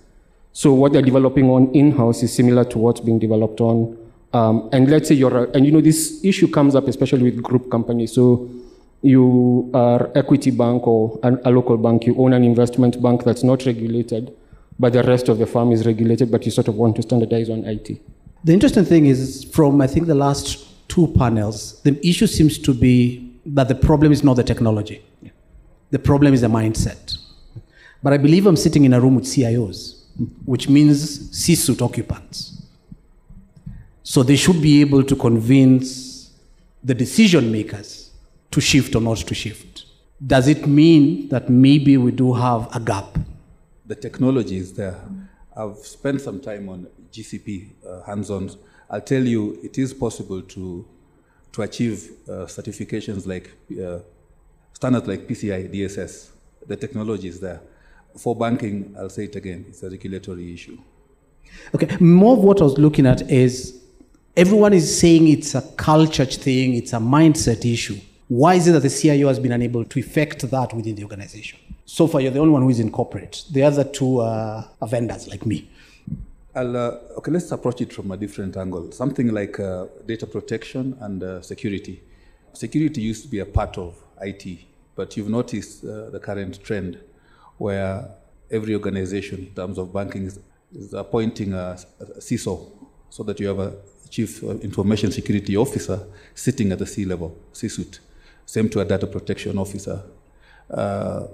So 0.54 0.74
what 0.74 0.94
they're 0.94 1.02
developing 1.02 1.50
on 1.50 1.72
in-house 1.74 2.24
is 2.24 2.34
similar 2.34 2.64
to 2.66 2.78
what's 2.80 3.00
being 3.00 3.20
developed 3.20 3.62
on. 3.62 3.98
Um, 4.34 4.70
and 4.72 4.90
let's 4.90 5.08
say 5.10 5.16
you're, 5.16 5.46
and 5.52 5.66
you 5.66 5.72
know, 5.72 5.82
this 5.82 6.24
issue 6.24 6.48
comes 6.48 6.76
up 6.76 6.88
especially 6.88 7.24
with 7.24 7.44
group 7.44 7.70
companies. 7.70 8.14
So 8.14 8.50
you 9.02 9.70
are 9.74 10.10
Equity 10.16 10.52
Bank 10.52 10.88
or 10.88 11.20
an, 11.24 11.40
a 11.46 11.52
local 11.52 11.78
bank, 11.78 12.06
you 12.06 12.16
own 12.18 12.34
an 12.34 12.44
investment 12.44 13.02
bank 13.02 13.24
that's 13.24 13.44
not 13.44 13.66
regulated, 13.66 14.36
but 14.80 14.94
the 14.94 15.04
rest 15.04 15.30
of 15.30 15.38
the 15.38 15.46
firm 15.46 15.72
is 15.72 15.86
regulated, 15.86 16.32
but 16.32 16.46
you 16.46 16.52
sort 16.52 16.68
of 16.68 16.76
want 16.76 16.96
to 16.96 17.02
standardize 17.04 17.50
on 17.50 17.64
IT. 17.66 18.02
The 18.44 18.54
interesting 18.54 18.86
thing 18.86 19.06
is 19.06 19.44
from, 19.54 19.82
I 19.82 19.88
think, 19.88 20.08
the 20.08 20.16
last 20.16 20.67
two 20.98 21.08
panels, 21.16 21.80
the 21.84 21.94
issue 22.12 22.26
seems 22.26 22.58
to 22.58 22.74
be 22.74 23.32
that 23.46 23.68
the 23.68 23.76
problem 23.76 24.12
is 24.12 24.24
not 24.24 24.36
the 24.36 24.44
technology. 24.44 25.00
The 25.92 26.00
problem 26.00 26.34
is 26.34 26.42
the 26.42 26.48
mindset. 26.48 27.16
But 28.02 28.14
I 28.14 28.18
believe 28.18 28.48
I'm 28.48 28.56
sitting 28.56 28.84
in 28.84 28.94
a 28.94 29.00
room 29.00 29.14
with 29.14 29.26
CIOs, 29.26 30.06
which 30.46 30.68
means 30.68 30.98
C-suite 31.38 31.84
occupants. 31.84 32.64
So 34.02 34.24
they 34.24 34.36
should 34.36 34.60
be 34.60 34.82
able 34.82 35.04
to 35.04 35.16
convince 35.16 36.32
the 36.84 36.96
decision 36.96 37.52
makers 37.52 38.10
to 38.50 38.60
shift 38.60 38.96
or 38.96 39.02
not 39.02 39.18
to 39.18 39.36
shift. 39.36 39.86
Does 40.26 40.48
it 40.48 40.66
mean 40.66 41.30
that 41.30 41.48
maybe 41.48 41.96
we 41.98 42.10
do 42.10 42.34
have 42.34 42.76
a 42.76 42.80
gap? 42.80 43.20
The 43.86 43.96
technology 43.96 44.58
is 44.58 44.74
there. 44.74 45.00
I've 45.56 45.78
spent 45.78 46.22
some 46.22 46.40
time 46.40 46.70
on 46.70 46.88
GCP 47.12 47.70
uh, 47.86 48.02
hands-on 48.02 48.50
I'll 48.90 49.02
tell 49.02 49.24
you, 49.24 49.60
it 49.64 49.78
is 49.78 49.94
possible 49.94 50.42
to, 50.42 50.86
to 51.52 51.62
achieve 51.62 52.10
uh, 52.28 52.46
certifications 52.46 53.28
like 53.28 53.52
uh, 53.84 54.00
standards 54.74 55.08
like 55.08 55.28
PCI 55.28 55.74
DSS. 55.74 56.30
The 56.66 56.76
technology 56.76 57.28
is 57.28 57.40
there. 57.40 57.62
For 58.18 58.36
banking, 58.36 58.96
I'll 58.98 59.10
say 59.10 59.26
it 59.26 59.36
again, 59.36 59.66
it's 59.68 59.84
a 59.84 59.90
regulatory 59.90 60.54
issue. 60.54 60.78
Okay, 61.76 61.98
more 62.00 62.34
of 62.34 62.40
what 62.44 62.62
I 62.62 62.64
was 62.64 62.78
looking 62.78 63.06
at 63.06 63.30
is 63.30 63.82
everyone 64.36 64.74
is 64.74 65.00
saying 65.00 65.28
it's 65.28 65.56
a 65.56 65.62
culture 65.76 66.26
thing, 66.26 66.74
it's 66.74 66.94
a 66.94 66.98
mindset 66.98 67.72
issue. 67.72 68.00
Why 68.28 68.56
is 68.56 68.68
it 68.68 68.74
that 68.74 68.82
the 68.82 68.90
CIO 68.90 69.28
has 69.28 69.40
been 69.40 69.54
unable 69.54 69.86
to 69.86 70.00
effect 70.00 70.50
that 70.50 70.74
within 70.74 70.96
the 70.96 71.04
organization? 71.04 71.60
So 71.86 72.08
far, 72.08 72.20
you're 72.20 72.32
the 72.32 72.40
only 72.40 72.52
one 72.52 72.62
who 72.62 72.70
is 72.70 72.80
in 72.80 72.92
corporate. 72.92 73.46
The 73.52 73.64
other 73.64 73.86
two 73.86 74.20
are 74.20 74.70
vendors 74.86 75.28
like 75.28 75.46
me. 75.46 75.70
I'll, 76.58 76.76
uh, 76.76 76.98
okay, 77.18 77.30
let's 77.30 77.52
approach 77.52 77.82
it 77.82 77.94
from 77.94 78.10
a 78.10 78.18
different 78.18 78.58
angle. 78.58 78.92
Something 78.92 79.32
like 79.32 79.60
uh, 79.60 79.86
data 80.08 80.26
protection 80.26 80.98
and 81.02 81.22
uh, 81.22 81.42
security. 81.44 82.02
Security 82.54 83.00
used 83.00 83.22
to 83.26 83.30
be 83.30 83.40
a 83.40 83.46
part 83.46 83.78
of 83.78 83.96
IT, 84.22 84.66
but 84.96 85.16
you've 85.16 85.30
noticed 85.30 85.86
uh, 85.86 86.10
the 86.10 86.20
current 86.20 86.64
trend 86.64 86.98
where 87.60 88.10
every 88.50 88.74
organization 88.74 89.40
in 89.40 89.54
terms 89.54 89.78
of 89.78 89.94
banking 89.94 90.24
is, 90.26 90.40
is 90.74 90.94
appointing 90.94 91.54
a, 91.54 91.78
a 92.00 92.06
CISO 92.20 92.72
so 93.10 93.22
that 93.22 93.40
you 93.40 93.48
have 93.48 93.60
a 93.60 93.74
chief 94.10 94.42
information 94.42 95.12
security 95.12 95.56
officer 95.56 96.08
sitting 96.34 96.72
at 96.72 96.80
the 96.80 96.88
C 96.88 97.06
level, 97.06 97.38
C 97.54 97.70
suite. 97.70 98.00
Same 98.48 98.68
to 98.70 98.80
a 98.80 98.86
data 98.86 99.06
protection 99.06 99.60
officer. 99.60 100.02
Uh, 100.72 101.28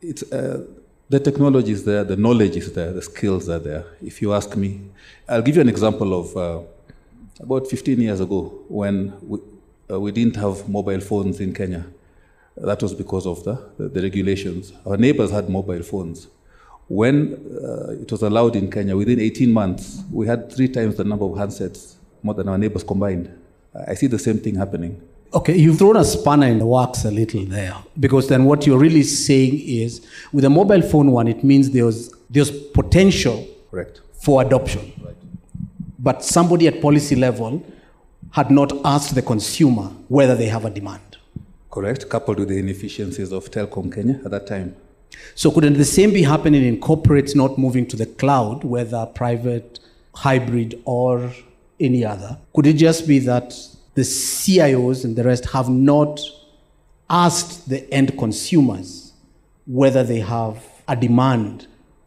it's 0.00 0.24
uh, 0.32 0.66
the 1.08 1.20
technology 1.20 1.72
is 1.72 1.84
there, 1.84 2.04
the 2.04 2.16
knowledge 2.16 2.56
is 2.56 2.72
there, 2.72 2.92
the 2.92 3.02
skills 3.02 3.48
are 3.48 3.58
there. 3.58 3.84
If 4.02 4.22
you 4.22 4.32
ask 4.32 4.56
me, 4.56 4.80
I'll 5.28 5.42
give 5.42 5.56
you 5.56 5.62
an 5.62 5.68
example 5.68 6.18
of 6.18 6.36
uh, 6.36 6.60
about 7.40 7.68
15 7.68 8.00
years 8.00 8.20
ago 8.20 8.64
when 8.68 9.12
we, 9.22 9.38
uh, 9.90 10.00
we 10.00 10.12
didn't 10.12 10.36
have 10.36 10.68
mobile 10.68 11.00
phones 11.00 11.40
in 11.40 11.52
Kenya. 11.52 11.84
That 12.56 12.82
was 12.82 12.94
because 12.94 13.26
of 13.26 13.44
the, 13.44 13.60
the, 13.76 13.88
the 13.88 14.02
regulations. 14.02 14.72
Our 14.86 14.96
neighbors 14.96 15.30
had 15.30 15.50
mobile 15.50 15.82
phones. 15.82 16.28
When 16.88 17.34
uh, 17.62 17.92
it 18.00 18.10
was 18.10 18.22
allowed 18.22 18.56
in 18.56 18.70
Kenya, 18.70 18.96
within 18.96 19.20
18 19.20 19.52
months, 19.52 20.02
we 20.10 20.26
had 20.26 20.52
three 20.52 20.68
times 20.68 20.96
the 20.96 21.04
number 21.04 21.24
of 21.24 21.32
handsets 21.32 21.94
more 22.22 22.34
than 22.34 22.48
our 22.48 22.58
neighbors 22.58 22.84
combined. 22.84 23.30
I 23.86 23.94
see 23.94 24.06
the 24.06 24.18
same 24.18 24.38
thing 24.38 24.54
happening. 24.54 25.02
Okay, 25.34 25.56
you've 25.56 25.78
thrown 25.78 25.96
a 25.96 26.04
spanner 26.04 26.46
in 26.46 26.60
the 26.60 26.66
works 26.66 27.04
a 27.04 27.10
little 27.10 27.44
there 27.46 27.74
because 27.98 28.28
then 28.28 28.44
what 28.44 28.68
you're 28.68 28.78
really 28.78 29.02
saying 29.02 29.58
is 29.66 30.06
with 30.32 30.44
a 30.44 30.50
mobile 30.50 30.80
phone 30.80 31.10
one, 31.10 31.26
it 31.26 31.42
means 31.42 31.70
there's 31.70 32.12
there's 32.30 32.52
potential 32.68 33.44
Correct. 33.68 34.00
for 34.12 34.42
adoption. 34.42 34.92
Right. 35.04 35.16
But 35.98 36.24
somebody 36.24 36.68
at 36.68 36.80
policy 36.80 37.16
level 37.16 37.66
had 38.30 38.52
not 38.52 38.72
asked 38.84 39.16
the 39.16 39.22
consumer 39.22 39.90
whether 40.06 40.36
they 40.36 40.46
have 40.46 40.64
a 40.64 40.70
demand. 40.70 41.16
Correct, 41.68 42.08
coupled 42.08 42.38
with 42.38 42.48
the 42.50 42.58
inefficiencies 42.58 43.32
of 43.32 43.50
Telkom 43.50 43.92
Kenya 43.92 44.20
at 44.24 44.30
that 44.30 44.46
time. 44.46 44.76
So 45.34 45.50
couldn't 45.50 45.74
the 45.74 45.84
same 45.84 46.12
be 46.12 46.22
happening 46.22 46.64
in 46.64 46.80
corporates 46.80 47.34
not 47.34 47.58
moving 47.58 47.86
to 47.88 47.96
the 47.96 48.06
cloud, 48.06 48.62
whether 48.62 49.04
private, 49.06 49.80
hybrid, 50.14 50.80
or 50.84 51.32
any 51.80 52.04
other? 52.04 52.38
Could 52.54 52.66
it 52.68 52.74
just 52.74 53.08
be 53.08 53.18
that 53.20 53.52
the 53.94 54.02
CIOs 54.02 55.04
and 55.04 55.16
the 55.16 55.24
rest 55.24 55.46
have 55.46 55.68
not 55.68 56.20
asked 57.08 57.68
the 57.68 57.88
end 57.92 58.16
consumers 58.18 59.12
whether 59.66 60.02
they 60.02 60.20
have 60.20 60.62
a 60.88 60.96
demand 60.96 61.66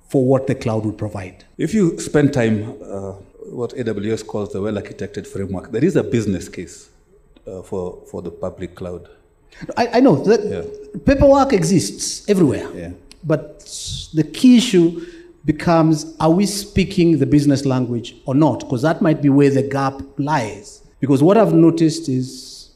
for 0.09 0.25
what 0.25 0.47
the 0.47 0.55
cloud 0.55 0.85
would 0.85 0.97
provide. 0.97 1.43
If 1.57 1.73
you 1.73 1.99
spend 1.99 2.33
time 2.33 2.77
uh, 2.83 3.13
what 3.51 3.71
AWS 3.71 4.25
calls 4.27 4.51
the 4.53 4.61
well-architected 4.61 5.25
framework. 5.27 5.71
There 5.71 5.83
is 5.83 5.95
a 5.95 6.03
business 6.03 6.49
case 6.49 6.89
uh, 7.47 7.61
for 7.61 8.01
for 8.11 8.21
the 8.21 8.31
public 8.31 8.75
cloud. 8.75 9.07
I, 9.75 9.87
I 9.93 9.99
know 9.99 10.15
that 10.23 10.41
Yeah. 10.43 10.99
paperwork 11.05 11.53
exists 11.53 12.29
everywhere. 12.29 12.67
Yeah. 12.75 12.91
But 13.23 13.59
the 14.13 14.23
key 14.23 14.57
issue 14.57 15.05
becomes 15.45 16.15
are 16.19 16.29
we 16.31 16.45
speaking 16.45 17.17
the 17.19 17.25
business 17.25 17.65
language 17.65 18.15
or 18.25 18.35
not? 18.35 18.59
Because 18.59 18.81
that 18.81 19.01
might 19.01 19.21
be 19.21 19.29
where 19.29 19.49
the 19.49 19.63
gap 19.63 20.01
lies. 20.17 20.81
Because 20.99 21.21
what 21.21 21.37
I've 21.37 21.53
noticed 21.53 22.09
is 22.09 22.71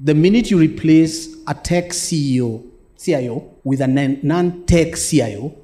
the 0.00 0.14
minute 0.14 0.50
you 0.50 0.58
replace 0.58 1.34
a 1.46 1.54
tech 1.54 1.90
CEO, 1.90 2.64
CIO, 2.98 3.54
with 3.64 3.80
a 3.80 3.86
non 3.86 4.64
tech 4.64 4.94
CIO, 4.96 5.54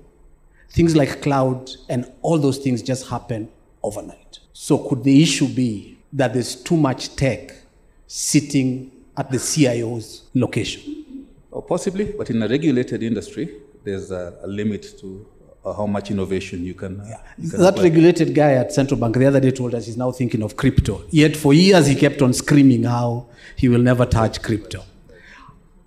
things 0.70 0.96
like 0.96 1.22
cloud 1.22 1.70
and 1.88 2.10
all 2.22 2.38
those 2.38 2.58
things 2.58 2.82
just 2.82 3.08
happen 3.08 3.48
overnight. 3.82 4.38
So, 4.52 4.78
could 4.78 5.04
the 5.04 5.22
issue 5.22 5.48
be 5.48 5.98
that 6.12 6.32
there's 6.34 6.54
too 6.54 6.76
much 6.76 7.16
tech 7.16 7.54
sitting 8.06 8.90
at 9.16 9.30
the 9.30 9.38
CIO's 9.38 10.22
location? 10.34 11.26
Or 11.50 11.62
possibly, 11.62 12.12
but 12.16 12.30
in 12.30 12.42
a 12.42 12.48
regulated 12.48 13.02
industry, 13.02 13.54
there's 13.84 14.10
a, 14.10 14.38
a 14.42 14.46
limit 14.46 14.98
to 15.00 15.26
how 15.64 15.86
much 15.86 16.10
innovation 16.10 16.64
you 16.64 16.74
can. 16.74 17.00
uh, 17.00 17.16
you 17.38 17.48
can 17.50 17.60
That 17.60 17.70
apply. 17.74 17.84
regulated 17.84 18.34
guy 18.34 18.52
at 18.54 18.72
central 18.72 18.98
bank 18.98 19.16
the 19.16 19.26
other 19.26 19.40
day 19.40 19.50
told 19.52 19.74
us 19.74 19.86
he's 19.86 19.96
now 19.96 20.10
thinking 20.10 20.42
of 20.42 20.56
crypto. 20.56 21.02
Yet 21.10 21.36
for 21.36 21.54
years 21.54 21.86
he 21.86 21.94
kept 21.94 22.20
on 22.20 22.32
screaming 22.32 22.82
how 22.84 23.26
he 23.56 23.68
will 23.68 23.80
never 23.80 24.04
touch 24.04 24.42
crypto. 24.42 24.82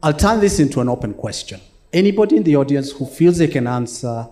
I'll 0.01 0.13
turn 0.13 0.39
this 0.39 0.59
into 0.59 0.79
an 0.81 0.87
open 0.89 1.13
question. 1.13 1.59
Anybody 1.91 2.37
in 2.37 2.43
the 2.43 2.55
audience 2.55 2.91
who 2.91 3.05
feels 3.05 3.37
they 3.37 3.47
can 3.47 3.67
answer 3.67 4.27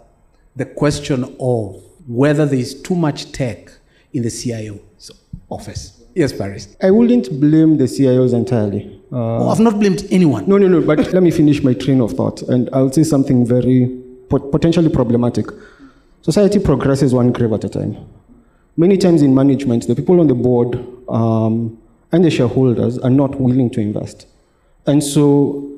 the 0.55 0.65
question 0.65 1.35
of 1.39 1.81
whether 2.07 2.45
there 2.45 2.59
is 2.59 2.81
too 2.81 2.95
much 2.95 3.31
tech 3.31 3.69
in 4.13 4.23
the 4.23 4.29
CIO's 4.29 5.11
office? 5.49 5.99
Yes, 6.15 6.31
Faris. 6.31 6.75
I 6.81 6.91
wouldn't 6.91 7.39
blame 7.39 7.77
the 7.77 7.85
CIOs 7.85 8.33
entirely. 8.33 9.01
Uh, 9.11 9.15
Oh, 9.43 9.49
I've 9.49 9.59
not 9.59 9.79
blamed 9.79 10.05
anyone. 10.11 10.47
No, 10.47 10.57
no, 10.57 10.67
no, 10.67 10.81
but 10.81 10.99
let 11.13 11.23
me 11.23 11.31
finish 11.31 11.63
my 11.63 11.73
train 11.73 12.01
of 12.01 12.11
thought, 12.13 12.43
and 12.43 12.69
I'll 12.71 12.91
say 12.91 13.03
something 13.03 13.45
very 13.45 13.87
pot- 13.87 14.02
potentially 14.39 14.89
problematic. 14.89 15.47
Society 16.21 16.59
progresses 16.59 17.13
one 17.13 17.31
grave 17.31 17.51
at 17.53 17.63
a 17.63 17.69
time. 17.69 17.97
Many 18.77 18.97
times 18.97 19.21
in 19.21 19.35
management, 19.35 19.87
the 19.87 19.95
people 19.95 20.19
on 20.19 20.27
the 20.27 20.33
board 20.33 20.75
um, 21.09 21.77
and 22.11 22.25
the 22.25 22.31
shareholders 22.31 22.97
are 22.99 23.09
not 23.09 23.39
willing 23.39 23.69
to 23.71 23.81
invest. 23.81 24.25
And 24.85 25.03
so, 25.03 25.69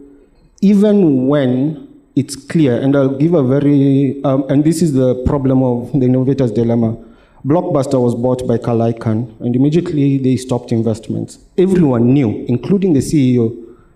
even 0.62 1.28
when 1.28 1.88
it's 2.16 2.36
clear, 2.36 2.80
and 2.80 2.96
I'll 2.96 3.18
give 3.18 3.34
a 3.34 3.44
very, 3.44 4.22
um, 4.24 4.46
and 4.50 4.64
this 4.64 4.82
is 4.82 4.94
the 4.94 5.16
problem 5.26 5.62
of 5.62 5.92
the 5.92 6.06
innovator's 6.06 6.52
dilemma. 6.52 6.98
Blockbuster 7.46 8.02
was 8.02 8.16
bought 8.16 8.48
by 8.48 8.58
Carl 8.58 8.80
Icahn, 8.80 9.40
and 9.42 9.56
immediately 9.56 10.18
they 10.18 10.38
stopped 10.38 10.72
investments. 10.72 11.40
Everyone 11.58 12.14
knew, 12.14 12.46
including 12.48 12.94
the 12.94 13.02
CEO, 13.02 13.54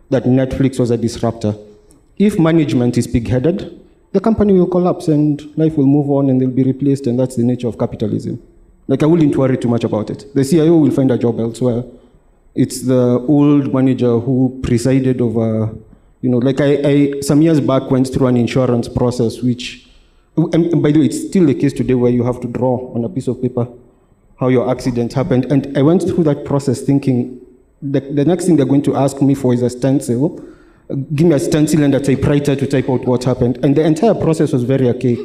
that 0.10 0.24
Netflix 0.26 0.80
was 0.80 0.92
a 0.92 0.98
disruptor. 0.98 1.56
If 2.18 2.38
management 2.38 2.98
is 2.98 3.08
pig 3.08 3.28
headed, 3.28 3.79
the 4.12 4.20
company 4.20 4.54
will 4.54 4.68
collapse 4.68 5.08
and 5.08 5.42
life 5.58 5.78
will 5.78 5.86
move 5.86 6.10
on 6.10 6.30
and 6.30 6.42
they'll 6.42 6.50
be 6.50 6.64
replaced, 6.64 7.08
and 7.08 7.20
that's 7.20 7.36
the 7.36 7.44
nature 7.44 7.68
of 7.68 7.78
capitalism. 7.78 8.42
Like, 8.88 9.04
I 9.04 9.06
wouldn't 9.06 9.36
worry 9.36 9.58
too 9.58 9.68
much 9.68 9.84
about 9.84 10.10
it. 10.10 10.34
The 10.34 10.44
CIO 10.44 10.78
will 10.78 10.92
find 10.92 11.12
a 11.12 11.18
job 11.18 11.40
elsewhere. 11.40 11.84
It's 12.56 12.82
the 12.82 13.24
old 13.28 13.72
manager 13.74 14.20
who 14.20 14.60
presided 14.64 15.22
over, 15.22 15.76
you 16.22 16.30
know, 16.30 16.40
like 16.40 16.60
I, 16.60 16.82
I 16.84 17.22
some 17.22 17.42
years 17.44 17.60
back 17.60 17.92
went 17.92 18.12
through 18.12 18.28
an 18.28 18.38
insurance 18.38 18.90
process, 18.90 19.42
which, 19.42 19.88
and, 20.36 20.82
by 20.82 20.92
the 20.92 21.00
way, 21.00 21.06
it's 21.06 21.28
still 21.28 21.46
the 21.46 21.54
case 21.54 21.74
today 21.74 21.94
where 21.94 22.12
you 22.12 22.24
have 22.24 22.42
to 22.42 22.48
draw 22.48 22.92
on 22.96 23.06
a 23.06 23.10
piece 23.10 23.28
of 23.28 23.42
paper 23.42 23.68
how 24.40 24.48
your 24.48 24.72
accident 24.72 25.14
happened. 25.14 25.46
And 25.52 25.78
I 25.78 25.82
went 25.82 26.02
through 26.02 26.24
that 26.24 26.46
process 26.46 26.82
thinking 26.82 27.40
the, 27.82 28.00
the 28.00 28.26
next 28.26 28.46
thing 28.46 28.56
they're 28.56 28.66
going 28.66 28.82
to 28.84 28.96
ask 28.96 29.22
me 29.22 29.36
for 29.36 29.54
is 29.54 29.62
a 29.62 29.70
stencil. 29.70 30.44
Give 31.14 31.28
me 31.28 31.36
a 31.36 31.40
stencil 31.40 31.84
and 31.84 31.94
a 31.94 32.00
typewriter 32.00 32.56
to 32.56 32.66
type 32.66 32.90
out 32.90 33.06
what 33.06 33.24
happened. 33.24 33.64
And 33.64 33.76
the 33.76 33.84
entire 33.84 34.16
process 34.16 34.54
was 34.54 34.64
very 34.64 34.88
archaic. 34.88 35.20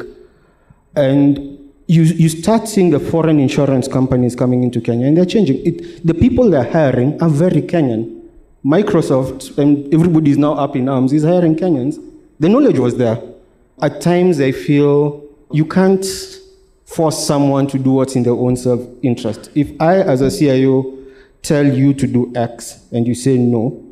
And 0.94 1.72
you, 1.86 2.02
you 2.02 2.28
start 2.28 2.68
seeing 2.68 2.90
the 2.90 3.00
foreign 3.00 3.38
insurance 3.38 3.88
companies 3.88 4.34
coming 4.36 4.62
into 4.62 4.80
Kenya, 4.80 5.06
and 5.06 5.16
they're 5.16 5.26
changing. 5.26 5.64
It, 5.64 6.06
the 6.06 6.14
people 6.14 6.50
they're 6.50 6.70
hiring 6.70 7.20
are 7.22 7.28
very 7.28 7.62
Kenyan. 7.62 8.22
Microsoft, 8.64 9.58
and 9.58 9.92
everybody 9.92 10.30
is 10.30 10.38
now 10.38 10.54
up 10.54 10.76
in 10.76 10.88
arms, 10.88 11.12
is 11.12 11.24
hiring 11.24 11.56
Kenyans. 11.56 11.96
The 12.40 12.48
knowledge 12.48 12.78
was 12.78 12.96
there. 12.96 13.20
At 13.82 14.00
times, 14.00 14.40
I 14.40 14.52
feel 14.52 15.22
you 15.50 15.64
can't 15.66 16.04
force 16.86 17.26
someone 17.26 17.66
to 17.68 17.78
do 17.78 17.92
what's 17.92 18.16
in 18.16 18.22
their 18.22 18.32
own 18.34 18.56
self 18.56 18.80
interest. 19.02 19.50
If 19.54 19.78
I, 19.80 19.96
as 20.00 20.20
a 20.20 20.30
CIO, 20.30 20.98
tell 21.42 21.66
you 21.66 21.92
to 21.94 22.06
do 22.06 22.32
X 22.34 22.86
and 22.90 23.06
you 23.06 23.14
say 23.14 23.36
no, 23.36 23.83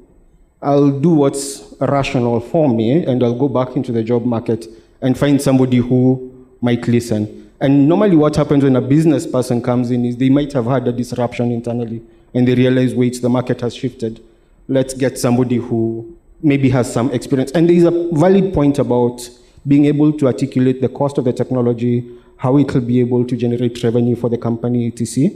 I'll 0.62 0.90
do 0.90 1.10
what's 1.10 1.74
rational 1.80 2.40
for 2.40 2.68
me 2.68 3.04
and 3.04 3.22
I'll 3.22 3.38
go 3.38 3.48
back 3.48 3.74
into 3.74 3.90
the 3.90 4.04
job 4.04 4.24
market 4.24 4.66
and 5.00 5.18
find 5.18 5.42
somebody 5.42 5.78
who 5.78 6.46
might 6.60 6.86
listen. 6.86 7.50
And 7.60 7.88
normally, 7.88 8.16
what 8.16 8.36
happens 8.36 8.64
when 8.64 8.76
a 8.76 8.80
business 8.80 9.26
person 9.26 9.62
comes 9.62 9.90
in 9.90 10.04
is 10.04 10.16
they 10.16 10.28
might 10.28 10.52
have 10.52 10.66
had 10.66 10.86
a 10.88 10.92
disruption 10.92 11.50
internally 11.50 12.02
and 12.34 12.46
they 12.46 12.54
realize, 12.54 12.94
wait, 12.94 13.20
the 13.20 13.28
market 13.28 13.60
has 13.60 13.74
shifted. 13.74 14.22
Let's 14.68 14.94
get 14.94 15.18
somebody 15.18 15.56
who 15.56 16.16
maybe 16.42 16.68
has 16.70 16.92
some 16.92 17.10
experience. 17.12 17.52
And 17.52 17.68
there 17.68 17.76
is 17.76 17.84
a 17.84 17.90
valid 18.12 18.54
point 18.54 18.78
about 18.78 19.28
being 19.66 19.84
able 19.86 20.12
to 20.12 20.26
articulate 20.26 20.80
the 20.80 20.88
cost 20.88 21.18
of 21.18 21.24
the 21.24 21.32
technology, 21.32 22.08
how 22.36 22.56
it 22.58 22.72
will 22.72 22.80
be 22.80 23.00
able 23.00 23.24
to 23.24 23.36
generate 23.36 23.82
revenue 23.82 24.16
for 24.16 24.28
the 24.28 24.38
company, 24.38 24.88
etc. 24.88 25.30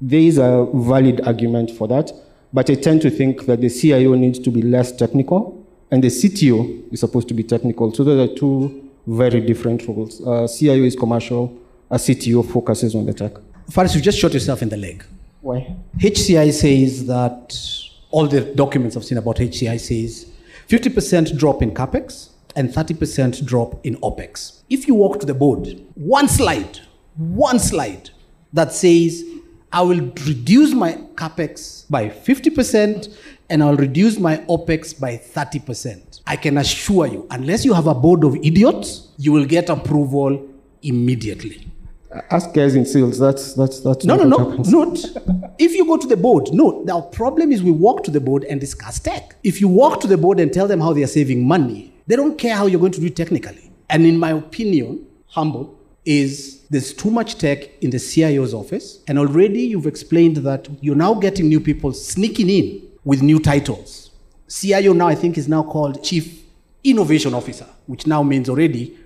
There 0.00 0.20
is 0.20 0.38
a 0.38 0.66
valid 0.72 1.26
argument 1.26 1.70
for 1.70 1.88
that. 1.88 2.12
But 2.56 2.70
I 2.70 2.74
tend 2.74 3.02
to 3.02 3.10
think 3.10 3.44
that 3.44 3.60
the 3.60 3.68
CIO 3.68 4.14
needs 4.14 4.38
to 4.38 4.50
be 4.50 4.62
less 4.62 4.90
technical 4.90 5.62
and 5.90 6.02
the 6.02 6.08
CTO 6.08 6.90
is 6.90 7.00
supposed 7.00 7.28
to 7.28 7.34
be 7.34 7.42
technical. 7.42 7.92
So 7.92 8.02
those 8.02 8.30
are 8.30 8.34
two 8.34 8.90
very 9.06 9.42
different 9.42 9.86
roles. 9.86 10.26
Uh, 10.26 10.48
CIO 10.48 10.82
is 10.84 10.96
commercial, 10.96 11.54
a 11.90 11.96
CTO 11.96 12.50
focuses 12.50 12.94
on 12.94 13.04
the 13.04 13.12
tech. 13.12 13.32
Faris, 13.70 13.94
you 13.94 14.00
just 14.00 14.18
shot 14.18 14.32
yourself 14.32 14.62
in 14.62 14.70
the 14.70 14.78
leg. 14.78 15.04
Why? 15.42 15.76
HCI 15.98 16.50
says 16.50 17.04
that 17.04 17.54
all 18.10 18.26
the 18.26 18.40
documents 18.40 18.96
I've 18.96 19.04
seen 19.04 19.18
about 19.18 19.36
HCI 19.36 19.78
says 19.78 20.24
50% 20.66 21.36
drop 21.36 21.60
in 21.60 21.72
capex 21.72 22.30
and 22.56 22.70
30% 22.70 23.44
drop 23.44 23.84
in 23.84 23.96
opex. 23.96 24.62
If 24.70 24.88
you 24.88 24.94
walk 24.94 25.20
to 25.20 25.26
the 25.26 25.34
board, 25.34 25.78
one 25.94 26.26
slide, 26.26 26.80
one 27.18 27.58
slide 27.58 28.08
that 28.54 28.72
says 28.72 29.22
I 29.76 29.82
will 29.82 30.10
reduce 30.26 30.72
my 30.72 30.92
capex 31.16 31.84
by 31.90 32.08
50% 32.08 33.14
and 33.50 33.62
I'll 33.62 33.76
reduce 33.76 34.18
my 34.18 34.38
opex 34.48 34.98
by 34.98 35.18
30%. 35.18 36.22
I 36.26 36.36
can 36.36 36.56
assure 36.56 37.06
you, 37.06 37.26
unless 37.30 37.62
you 37.62 37.74
have 37.74 37.86
a 37.86 37.92
board 37.92 38.24
of 38.24 38.36
idiots, 38.36 39.08
you 39.18 39.32
will 39.32 39.44
get 39.44 39.68
approval 39.68 40.48
immediately. 40.82 41.66
Ask 42.30 42.54
guys 42.54 42.74
in 42.74 42.86
sales. 42.86 43.18
That's 43.18 43.52
that's 43.52 43.80
that's 43.80 44.06
No, 44.06 44.16
no, 44.16 44.24
no, 44.24 44.56
not. 44.78 44.98
If 45.58 45.74
you 45.74 45.84
go 45.84 45.98
to 45.98 46.06
the 46.06 46.16
board, 46.16 46.48
no. 46.54 46.82
Our 46.90 47.02
problem 47.02 47.52
is 47.52 47.62
we 47.62 47.70
walk 47.70 48.02
to 48.04 48.10
the 48.10 48.20
board 48.20 48.44
and 48.44 48.58
discuss 48.58 48.98
tech. 48.98 49.36
If 49.44 49.60
you 49.60 49.68
walk 49.68 50.00
to 50.00 50.06
the 50.06 50.16
board 50.16 50.40
and 50.40 50.50
tell 50.50 50.66
them 50.66 50.80
how 50.80 50.94
they 50.94 51.02
are 51.02 51.14
saving 51.18 51.46
money, 51.46 51.92
they 52.06 52.16
don't 52.16 52.38
care 52.38 52.56
how 52.56 52.64
you're 52.64 52.80
going 52.80 52.92
to 52.92 53.00
do 53.00 53.08
it 53.08 53.16
technically. 53.16 53.70
And 53.90 54.06
in 54.06 54.18
my 54.18 54.30
opinion, 54.30 55.04
humble, 55.26 55.75
is 56.06 56.62
there's 56.70 56.92
too 56.94 57.10
much 57.10 57.36
tech 57.36 57.68
in 57.82 57.90
the 57.90 57.98
CIO's 57.98 58.54
office. 58.54 59.00
And 59.08 59.18
already 59.18 59.62
you've 59.62 59.86
explained 59.86 60.38
that 60.38 60.68
you're 60.80 60.96
now 60.96 61.14
getting 61.14 61.48
new 61.48 61.60
people 61.60 61.92
sneaking 61.92 62.48
in 62.48 62.82
with 63.04 63.22
new 63.22 63.38
titles. 63.38 64.10
CIO 64.48 64.92
now, 64.92 65.08
I 65.08 65.14
think, 65.16 65.36
is 65.36 65.48
now 65.48 65.62
called 65.64 66.02
Chief 66.02 66.42
Innovation 66.84 67.34
Officer, 67.34 67.66
which 67.86 68.06
now 68.06 68.22
means 68.22 68.48
already 68.48 68.96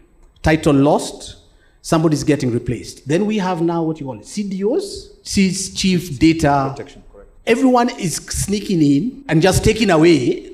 title 0.42 0.74
lost, 0.74 1.36
somebody's 1.82 2.24
getting 2.24 2.50
replaced. 2.50 3.08
Then 3.08 3.24
we 3.26 3.38
have 3.38 3.62
now 3.62 3.82
what 3.82 3.98
you 4.00 4.06
call 4.06 4.18
it, 4.18 4.26
CDOs, 4.26 5.22
Chief- 5.24 5.74
Chief 5.74 6.18
Data. 6.18 6.72
Protection, 6.76 7.02
correct. 7.12 7.30
Everyone 7.46 7.88
is 7.98 8.16
sneaking 8.16 8.82
in 8.82 9.24
and 9.28 9.40
just 9.40 9.64
taking 9.64 9.90
away. 9.90 10.52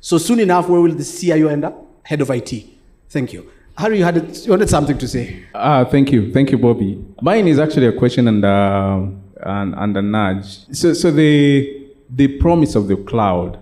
So 0.00 0.18
soon 0.18 0.40
enough, 0.40 0.68
where 0.68 0.80
will 0.80 0.92
the 0.94 1.04
CIO 1.04 1.48
end 1.48 1.64
up? 1.64 1.86
Head 2.02 2.20
of 2.20 2.30
IT. 2.30 2.66
Thank 3.08 3.32
you. 3.32 3.50
Harry, 3.80 3.96
you 3.96 4.04
had, 4.04 4.36
you 4.44 4.50
wanted 4.50 4.68
something 4.68 4.98
to 4.98 5.08
say. 5.08 5.42
Ah, 5.54 5.84
thank 5.84 6.12
you, 6.12 6.30
thank 6.34 6.50
you, 6.50 6.58
Bobby. 6.58 7.02
Mine 7.22 7.48
is 7.48 7.58
actually 7.58 7.86
a 7.86 7.92
question 7.92 8.28
and 8.28 8.44
uh, 8.44 9.06
and, 9.42 9.74
and 9.74 9.96
a 9.96 10.02
nudge. 10.02 10.66
So, 10.76 10.92
so 10.92 11.10
the 11.10 11.88
the 12.10 12.28
promise 12.28 12.74
of 12.74 12.88
the 12.88 12.96
cloud 12.96 13.58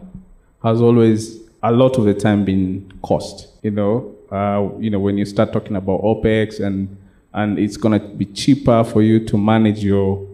has 0.65 0.81
always 0.81 1.39
a 1.63 1.71
lot 1.71 1.99
of 1.99 2.05
the 2.05 2.15
time 2.15 2.45
been 2.45 2.93
cost. 3.01 3.47
You 3.63 3.71
know, 3.71 4.17
uh, 4.33 4.77
you 4.81 4.91
know 4.91 4.99
when 4.99 5.19
you 5.19 5.25
start 5.25 5.53
talking 5.53 5.77
about 5.77 6.03
opex 6.03 6.59
and 6.59 6.97
and 7.33 7.57
it's 7.57 7.77
gonna 7.77 8.01
be 8.01 8.25
cheaper 8.25 8.83
for 8.83 9.03
you 9.03 9.25
to 9.25 9.39
manage 9.39 9.85
your 9.85 10.27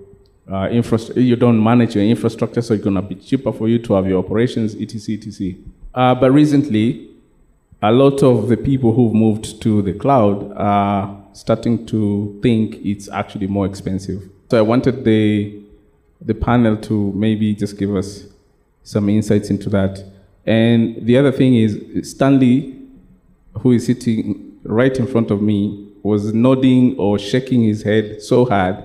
uh, 0.51 0.69
infrastructure. 0.71 1.21
You 1.21 1.37
don't 1.37 1.63
manage 1.63 1.95
your 1.95 2.05
infrastructure, 2.05 2.63
so 2.63 2.73
it's 2.73 2.83
gonna 2.83 3.03
be 3.03 3.17
cheaper 3.17 3.53
for 3.53 3.69
you 3.69 3.79
to 3.81 3.93
have 3.93 4.07
your 4.07 4.25
operations, 4.25 4.75
etc., 4.77 5.17
etc. 5.17 5.55
Uh, 5.93 6.15
but 6.15 6.33
recently, 6.33 7.14
a 7.85 7.93
lot 7.93 8.23
of 8.23 8.49
the 8.49 8.57
people 8.57 8.95
who've 8.95 9.13
moved 9.13 9.61
to 9.61 9.83
the 9.83 9.93
cloud 9.93 10.51
are 10.57 11.23
starting 11.35 11.85
to 11.85 12.39
think 12.43 12.77
it's 12.77 13.11
actually 13.11 13.47
more 13.47 13.67
expensive 13.67 14.23
So 14.51 14.59
I 14.59 14.63
wanted 14.63 15.05
the 15.05 15.61
the 16.31 16.35
panel 16.35 16.77
to 16.89 17.13
maybe 17.13 17.55
just 17.55 17.77
give 17.79 17.95
us 17.95 18.25
some 18.83 19.09
insights 19.11 19.51
into 19.51 19.69
that. 19.71 20.03
And 20.47 21.05
the 21.05 21.19
other 21.19 21.33
thing 21.33 21.57
is 21.57 21.71
Stanley, 22.11 22.79
who 23.61 23.73
is 23.73 23.85
sitting 23.85 24.59
right 24.63 24.97
in 24.97 25.07
front 25.07 25.31
of 25.31 25.43
me, 25.43 25.93
was 26.03 26.33
nodding 26.33 26.97
or 26.99 27.19
shaking 27.19 27.65
his 27.65 27.83
head 27.83 28.23
so 28.23 28.47
hard 28.47 28.77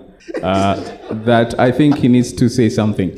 uh, 0.44 0.76
that 1.30 1.58
I 1.58 1.72
think 1.72 2.00
he 2.00 2.10
needs 2.10 2.34
to 2.34 2.50
say 2.50 2.68
something. 2.68 3.16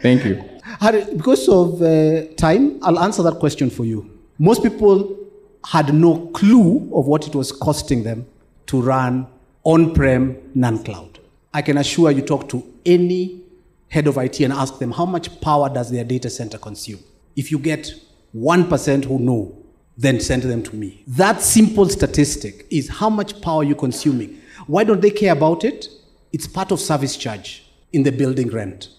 Thank 0.00 0.24
you. 0.24 0.42
Harry, 0.80 1.04
because 1.14 1.46
of 1.48 1.82
uh, 1.82 2.24
time, 2.36 2.78
I'll 2.82 3.00
answer 3.00 3.22
that 3.24 3.38
question 3.38 3.68
for 3.68 3.84
you. 3.84 4.17
Most 4.38 4.62
people 4.62 5.16
had 5.64 5.92
no 5.92 6.28
clue 6.28 6.90
of 6.94 7.06
what 7.06 7.26
it 7.26 7.34
was 7.34 7.50
costing 7.50 8.04
them 8.04 8.26
to 8.66 8.80
run 8.80 9.26
on 9.64 9.92
prem, 9.94 10.36
non 10.54 10.82
cloud. 10.84 11.18
I 11.52 11.62
can 11.62 11.78
assure 11.78 12.10
you, 12.10 12.22
talk 12.22 12.48
to 12.50 12.64
any 12.86 13.42
head 13.88 14.06
of 14.06 14.16
IT 14.16 14.40
and 14.40 14.52
ask 14.52 14.78
them 14.78 14.92
how 14.92 15.06
much 15.06 15.40
power 15.40 15.68
does 15.68 15.90
their 15.90 16.04
data 16.04 16.30
center 16.30 16.58
consume. 16.58 17.00
If 17.34 17.50
you 17.50 17.58
get 17.58 17.92
1% 18.36 19.04
who 19.04 19.18
know, 19.18 19.56
then 19.96 20.20
send 20.20 20.44
them 20.44 20.62
to 20.62 20.76
me. 20.76 21.02
That 21.08 21.42
simple 21.42 21.88
statistic 21.88 22.66
is 22.70 22.88
how 22.88 23.10
much 23.10 23.40
power 23.40 23.64
you're 23.64 23.76
consuming. 23.76 24.40
Why 24.66 24.84
don't 24.84 25.00
they 25.00 25.10
care 25.10 25.32
about 25.32 25.64
it? 25.64 25.88
It's 26.32 26.46
part 26.46 26.70
of 26.70 26.78
service 26.78 27.16
charge 27.16 27.64
in 27.92 28.04
the 28.04 28.12
building 28.12 28.50
rent, 28.50 28.90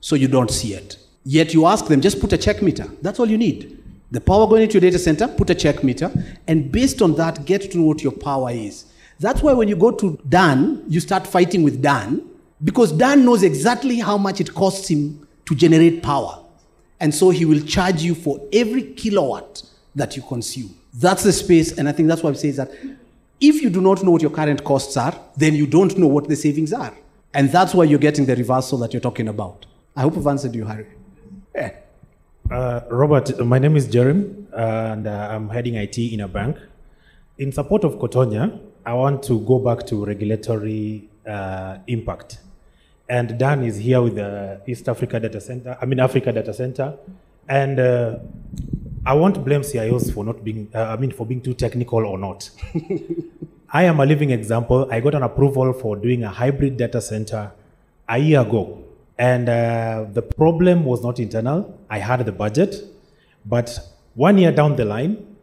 so 0.00 0.16
you 0.16 0.28
don't 0.28 0.50
see 0.50 0.74
it. 0.74 0.98
Yet 1.24 1.54
you 1.54 1.66
ask 1.66 1.86
them, 1.86 2.00
just 2.00 2.20
put 2.20 2.32
a 2.32 2.38
check 2.38 2.60
meter. 2.60 2.88
That's 3.00 3.20
all 3.20 3.30
you 3.30 3.38
need. 3.38 3.81
The 4.12 4.20
power 4.20 4.46
going 4.46 4.62
into 4.62 4.74
your 4.74 4.82
data 4.82 4.98
center, 4.98 5.26
put 5.26 5.48
a 5.48 5.54
check 5.54 5.82
meter, 5.82 6.12
and 6.46 6.70
based 6.70 7.00
on 7.00 7.14
that, 7.14 7.46
get 7.46 7.70
to 7.70 7.78
know 7.78 7.84
what 7.84 8.02
your 8.02 8.12
power 8.12 8.50
is. 8.50 8.84
That's 9.18 9.42
why 9.42 9.54
when 9.54 9.68
you 9.68 9.76
go 9.76 9.90
to 9.90 10.20
Dan, 10.28 10.84
you 10.86 11.00
start 11.00 11.26
fighting 11.26 11.62
with 11.62 11.80
Dan, 11.80 12.22
because 12.62 12.92
Dan 12.92 13.24
knows 13.24 13.42
exactly 13.42 14.00
how 14.00 14.18
much 14.18 14.38
it 14.38 14.52
costs 14.52 14.88
him 14.88 15.26
to 15.46 15.54
generate 15.54 16.02
power. 16.02 16.44
And 17.00 17.14
so 17.14 17.30
he 17.30 17.46
will 17.46 17.62
charge 17.62 18.02
you 18.02 18.14
for 18.14 18.38
every 18.52 18.92
kilowatt 18.92 19.62
that 19.94 20.14
you 20.14 20.22
consume. 20.22 20.76
That's 20.92 21.22
the 21.22 21.32
space, 21.32 21.78
and 21.78 21.88
I 21.88 21.92
think 21.92 22.08
that's 22.08 22.22
why 22.22 22.30
I 22.30 22.34
say 22.34 22.50
that 22.50 22.70
if 23.40 23.62
you 23.62 23.70
do 23.70 23.80
not 23.80 24.04
know 24.04 24.10
what 24.10 24.20
your 24.20 24.30
current 24.30 24.62
costs 24.62 24.94
are, 24.98 25.18
then 25.38 25.54
you 25.54 25.66
don't 25.66 25.96
know 25.96 26.06
what 26.06 26.28
the 26.28 26.36
savings 26.36 26.74
are. 26.74 26.94
And 27.32 27.50
that's 27.50 27.72
why 27.72 27.84
you're 27.84 27.98
getting 27.98 28.26
the 28.26 28.36
reversal 28.36 28.76
that 28.80 28.92
you're 28.92 29.00
talking 29.00 29.28
about. 29.28 29.64
I 29.96 30.02
hope 30.02 30.18
I've 30.18 30.26
answered 30.26 30.54
you, 30.54 30.66
Harry. 30.66 30.86
Yeah. 31.54 31.72
Uh, 32.52 32.82
Robert, 32.90 33.38
my 33.46 33.58
name 33.58 33.76
is 33.76 33.88
Jeremy, 33.88 34.28
and 34.52 35.06
uh, 35.06 35.28
I'm 35.30 35.48
heading 35.48 35.76
IT 35.76 35.96
in 35.96 36.20
a 36.20 36.28
bank. 36.28 36.58
In 37.38 37.50
support 37.50 37.82
of 37.82 37.94
Kotonya, 37.94 38.60
I 38.84 38.92
want 38.92 39.22
to 39.22 39.40
go 39.40 39.58
back 39.58 39.86
to 39.86 40.04
regulatory 40.04 41.08
uh, 41.26 41.78
impact. 41.86 42.40
And 43.08 43.38
Dan 43.38 43.64
is 43.64 43.78
here 43.78 44.02
with 44.02 44.16
the 44.16 44.60
East 44.66 44.86
Africa 44.86 45.18
Data 45.18 45.40
Center, 45.40 45.78
I 45.80 45.86
mean 45.86 45.98
Africa 45.98 46.30
Data 46.30 46.52
Center. 46.52 46.94
And 47.48 47.80
uh, 47.80 48.18
I 49.06 49.14
won't 49.14 49.42
blame 49.42 49.62
CIOs 49.62 50.12
for 50.12 50.22
not 50.22 50.44
being, 50.44 50.68
uh, 50.74 50.94
I 50.94 50.96
mean, 50.98 51.10
for 51.10 51.24
being 51.24 51.40
too 51.40 51.54
technical 51.54 52.04
or 52.04 52.18
not. 52.18 52.50
I 53.70 53.84
am 53.84 53.98
a 53.98 54.04
living 54.04 54.30
example. 54.30 54.86
I 54.90 55.00
got 55.00 55.14
an 55.14 55.22
approval 55.22 55.72
for 55.72 55.96
doing 55.96 56.22
a 56.22 56.28
hybrid 56.28 56.76
data 56.76 57.00
center 57.00 57.50
a 58.06 58.18
year 58.18 58.42
ago. 58.42 58.81
And 59.22 59.48
uh, 59.48 60.06
the 60.12 60.20
problem 60.20 60.84
was 60.84 61.04
not 61.04 61.20
internal. 61.20 61.78
I 61.88 61.98
had 62.00 62.26
the 62.26 62.32
budget. 62.32 62.74
But 63.46 63.78
one 64.14 64.36
year 64.36 64.50
down 64.50 64.74
the 64.74 64.84
line, 64.84 65.36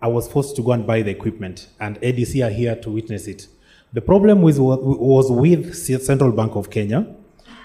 I 0.00 0.08
was 0.08 0.26
forced 0.26 0.56
to 0.56 0.62
go 0.62 0.72
and 0.72 0.86
buy 0.86 1.02
the 1.02 1.10
equipment. 1.10 1.68
And 1.78 2.00
ADC 2.00 2.46
are 2.46 2.50
here 2.50 2.76
to 2.76 2.90
witness 2.90 3.26
it. 3.26 3.48
The 3.92 4.00
problem 4.00 4.40
was, 4.40 4.58
was 4.58 5.30
with 5.30 5.74
Central 6.02 6.32
Bank 6.32 6.56
of 6.56 6.70
Kenya. 6.70 7.06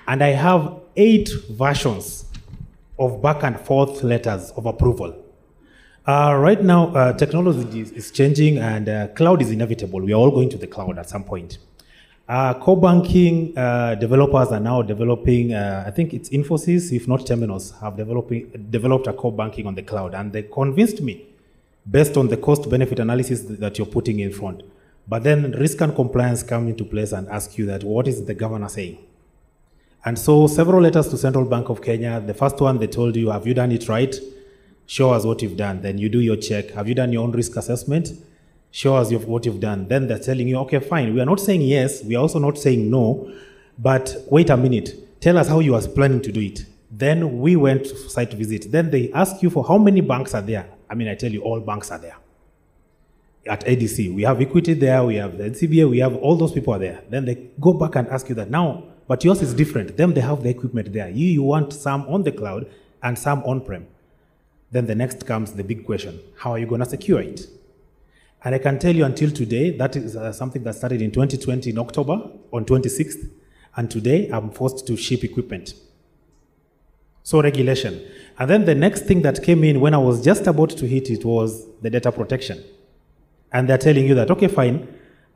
And 0.10 0.22
I 0.22 0.32
have 0.32 0.76
eight 0.98 1.30
versions 1.50 2.26
of 3.00 3.22
back 3.22 3.44
and 3.44 3.58
forth 3.58 4.04
letters 4.04 4.52
of 4.58 4.66
approval. 4.66 5.16
Uh, 6.06 6.36
right 6.38 6.62
now, 6.62 6.94
uh, 6.94 7.14
technology 7.14 7.80
is, 7.80 7.92
is, 7.92 8.12
changing 8.12 8.58
and 8.58 8.90
uh, 8.90 9.08
cloud 9.10 9.42
is 9.42 9.52
inevitable. 9.52 10.02
We 10.02 10.12
are 10.12 10.18
all 10.18 10.32
going 10.32 10.50
to 10.50 10.58
the 10.58 10.68
cloud 10.68 10.98
at 11.00 11.08
some 11.08 11.24
point. 11.24 11.60
Uh, 12.28 12.54
core 12.54 12.80
banking 12.80 13.58
uh, 13.58 13.96
developers 13.96 14.50
are 14.50 14.60
now 14.60 14.82
developing, 14.82 15.54
uh, 15.54 15.84
I 15.86 15.92
think 15.92 16.14
it's 16.14 16.30
Infosys, 16.30 16.96
if 16.96 17.08
not 17.08 17.22
Temenos, 17.22 17.78
have 17.82 17.98
developing, 17.98 18.68
developed 18.70 19.08
a 19.08 19.14
core 19.14 19.34
banking 19.34 19.68
on 19.68 19.76
the 19.76 19.84
cloud. 19.84 20.14
And 20.14 20.32
they 20.32 20.44
convinced 20.44 21.02
me, 21.02 21.26
based 21.90 22.16
on 22.16 22.30
the 22.30 22.38
cost 22.38 22.70
benefit 22.70 23.00
analysis 23.00 23.42
that 23.42 23.78
you're 23.78 23.88
putting 23.88 24.20
in 24.20 24.32
front. 24.32 24.64
But 25.08 25.24
then 25.24 25.52
risk 25.54 25.82
and 25.82 25.94
compliance 25.94 26.42
come 26.44 26.70
into 26.70 26.86
place 26.86 27.12
and 27.12 27.28
ask 27.28 27.58
you 27.58 27.66
that 27.66 27.84
what 27.84 28.08
is 28.08 28.24
the 28.26 28.34
governor 28.34 28.70
saying? 28.70 29.00
And 30.06 30.18
so 30.18 30.48
several 30.48 30.82
letters 30.82 31.10
to 31.10 31.18
Central 31.18 31.46
Bank 31.46 31.70
of 31.70 31.82
Kenya. 31.82 32.22
The 32.22 32.34
first 32.34 32.60
one, 32.60 32.80
they 32.80 32.88
told 32.88 33.16
you, 33.16 33.30
have 33.30 33.46
you 33.46 33.54
done 33.54 33.72
it 33.72 33.90
right? 33.90 34.16
Show 34.86 35.12
us 35.12 35.26
what 35.26 35.42
you've 35.42 35.58
done. 35.58 35.82
Then 35.82 35.98
you 35.98 36.10
do 36.10 36.20
your 36.20 36.38
check. 36.38 36.72
Have 36.72 36.88
you 36.88 36.96
done 36.96 37.12
your 37.12 37.24
own 37.24 37.32
risk 37.32 37.56
assessment? 37.58 38.10
Show 38.72 38.96
us 38.96 39.12
what 39.12 39.46
you've 39.46 39.60
done. 39.60 39.88
Then 39.88 40.08
they're 40.08 40.18
telling 40.20 40.48
you, 40.48 40.58
okay, 40.60 40.80
fine. 40.80 41.14
We 41.14 41.20
are 41.22 41.26
not 41.26 41.42
saying 41.42 41.62
yes. 41.62 42.04
We 42.04 42.16
are 42.16 42.20
also 42.20 42.40
not 42.40 42.58
saying 42.58 42.90
no. 42.90 43.32
But 43.78 44.16
wait 44.30 44.50
a 44.50 44.58
minute. 44.58 45.20
Tell 45.22 45.38
us 45.38 45.50
how 45.50 45.60
you 45.60 45.76
are 45.76 45.82
planning 45.82 46.22
to 46.22 46.32
do 46.32 46.40
it. 46.40 46.66
Then 46.90 47.40
we 47.40 47.56
went 47.56 47.86
to 47.86 48.10
site 48.10 48.34
visit. 48.34 48.72
Then 48.72 48.90
they 48.90 49.12
ask 49.12 49.42
you 49.42 49.50
for 49.50 49.66
how 49.66 49.78
many 49.78 50.02
banks 50.02 50.34
are 50.34 50.42
there. 50.42 50.70
I 50.90 50.96
mean, 50.96 51.08
I 51.08 51.16
tell 51.16 51.32
you, 51.32 51.42
all 51.42 51.60
banks 51.60 51.92
are 51.92 52.00
there. 52.00 52.18
At 53.46 53.66
ADC, 53.66 54.14
we 54.14 54.24
have 54.24 54.40
Equity 54.42 54.74
there, 54.74 55.04
we 55.04 55.16
have 55.16 55.38
the 55.38 55.46
NCBA, 55.46 55.90
we 55.90 56.00
have 56.00 56.16
all 56.16 56.36
those 56.36 56.52
people 56.52 56.74
are 56.74 56.80
there. 56.80 57.02
Then 57.10 57.26
they 57.26 57.50
go 57.60 57.74
back 57.74 57.96
and 57.96 58.08
ask 58.10 58.30
you 58.30 58.36
that 58.36 58.52
now, 58.52 58.84
but 59.08 59.24
yours 59.24 59.42
is 59.42 59.54
different. 59.54 59.98
Them, 59.98 60.14
they 60.14 60.22
have 60.22 60.44
the 60.44 60.50
equipment 60.50 60.94
there. 60.94 61.10
You, 61.10 61.26
you 61.26 61.42
want 61.42 61.74
some 61.74 62.02
on 62.08 62.24
the 62.24 62.32
cloud 62.32 62.68
and 63.02 63.18
some 63.18 63.42
on 63.44 63.62
prem. 63.62 63.88
Then 64.70 64.86
the 64.86 64.96
next 64.96 65.26
comes 65.26 65.54
the 65.54 65.64
big 65.64 65.86
question 65.86 66.20
how 66.38 66.52
are 66.52 66.60
you 66.60 66.68
going 66.68 66.82
to 66.82 66.90
secure 66.90 67.22
it? 67.22 67.48
And 68.44 68.56
I 68.56 68.58
can 68.58 68.80
tell 68.80 68.96
you 68.96 69.06
until 69.06 69.30
today, 69.32 69.76
that 69.78 69.96
is 69.96 70.16
uh, 70.16 70.32
something 70.32 70.64
that 70.64 70.76
started 70.76 71.02
in 71.02 71.12
2020 71.12 71.70
in 71.70 71.78
October 71.78 72.14
on 72.52 72.66
26th. 72.66 73.30
And 73.76 73.90
today 73.90 74.30
I'm 74.30 74.50
forced 74.50 74.88
to 74.88 74.98
ship 74.98 75.24
equipment. 75.24 75.74
So 77.24 77.42
regulation. 77.42 78.02
And 78.40 78.50
then 78.50 78.66
the 78.66 78.74
next 78.74 79.06
thing 79.06 79.22
that 79.22 79.44
came 79.44 79.64
in 79.64 79.80
when 79.80 79.94
I 79.94 80.00
was 80.00 80.24
just 80.24 80.48
about 80.48 80.72
to 80.72 80.88
hit 80.88 81.10
it 81.12 81.24
was 81.24 81.68
the 81.82 81.90
data 81.90 82.12
protection. 82.12 82.64
And 83.52 83.70
they're 83.70 83.78
telling 83.78 84.08
you 84.08 84.16
that, 84.16 84.32
okay, 84.32 84.48
fine, 84.48 84.88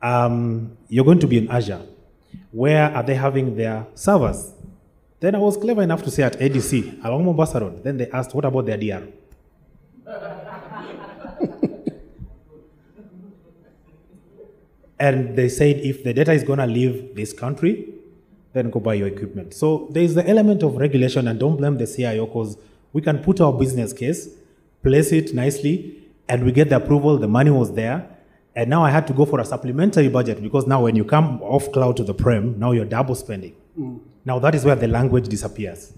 um, 0.02 0.76
you're 0.88 1.04
going 1.04 1.20
to 1.20 1.26
be 1.28 1.38
in 1.38 1.48
Azure. 1.48 1.82
Where 2.50 2.92
are 2.94 3.02
they 3.02 3.14
having 3.14 3.56
their 3.56 3.86
servers? 3.94 4.52
Then 5.20 5.34
I 5.36 5.38
was 5.38 5.56
clever 5.56 5.82
enough 5.82 6.02
to 6.02 6.10
say 6.10 6.24
at 6.24 6.38
ADC, 6.38 7.04
along 7.04 7.24
Mombasa 7.24 7.60
Road. 7.60 7.84
Then 7.84 7.98
they 7.98 8.10
asked, 8.10 8.34
what 8.34 8.44
about 8.44 8.66
their 8.66 8.76
DR? 8.76 9.06
And 14.98 15.36
they 15.36 15.48
said 15.48 15.76
if 15.78 16.04
the 16.04 16.14
data 16.14 16.32
is 16.32 16.42
going 16.42 16.58
to 16.58 16.66
leave 16.66 17.14
this 17.14 17.32
country, 17.32 17.92
then 18.52 18.70
go 18.70 18.80
buy 18.80 18.94
your 18.94 19.08
equipment. 19.08 19.52
So 19.52 19.88
there 19.90 20.02
is 20.02 20.14
the 20.14 20.26
element 20.28 20.62
of 20.62 20.76
regulation, 20.76 21.28
and 21.28 21.38
don't 21.38 21.56
blame 21.56 21.76
the 21.76 21.86
CIO 21.86 22.26
because 22.26 22.56
we 22.92 23.02
can 23.02 23.18
put 23.18 23.40
our 23.40 23.52
business 23.52 23.92
case, 23.92 24.28
place 24.82 25.12
it 25.12 25.34
nicely, 25.34 26.02
and 26.28 26.44
we 26.44 26.52
get 26.52 26.70
the 26.70 26.76
approval. 26.76 27.18
The 27.18 27.28
money 27.28 27.50
was 27.50 27.74
there, 27.74 28.08
and 28.54 28.70
now 28.70 28.82
I 28.82 28.90
had 28.90 29.06
to 29.08 29.12
go 29.12 29.26
for 29.26 29.38
a 29.40 29.44
supplementary 29.44 30.08
budget 30.08 30.42
because 30.42 30.66
now 30.66 30.82
when 30.84 30.96
you 30.96 31.04
come 31.04 31.42
off 31.42 31.70
cloud 31.72 31.98
to 31.98 32.04
the 32.04 32.14
prem, 32.14 32.58
now 32.58 32.72
you're 32.72 32.86
double 32.86 33.14
spending. 33.14 33.54
Mm. 33.78 34.00
Now 34.24 34.38
that 34.38 34.54
is 34.54 34.64
where 34.64 34.74
the 34.74 34.88
language 34.88 35.28
disappears. 35.28 35.92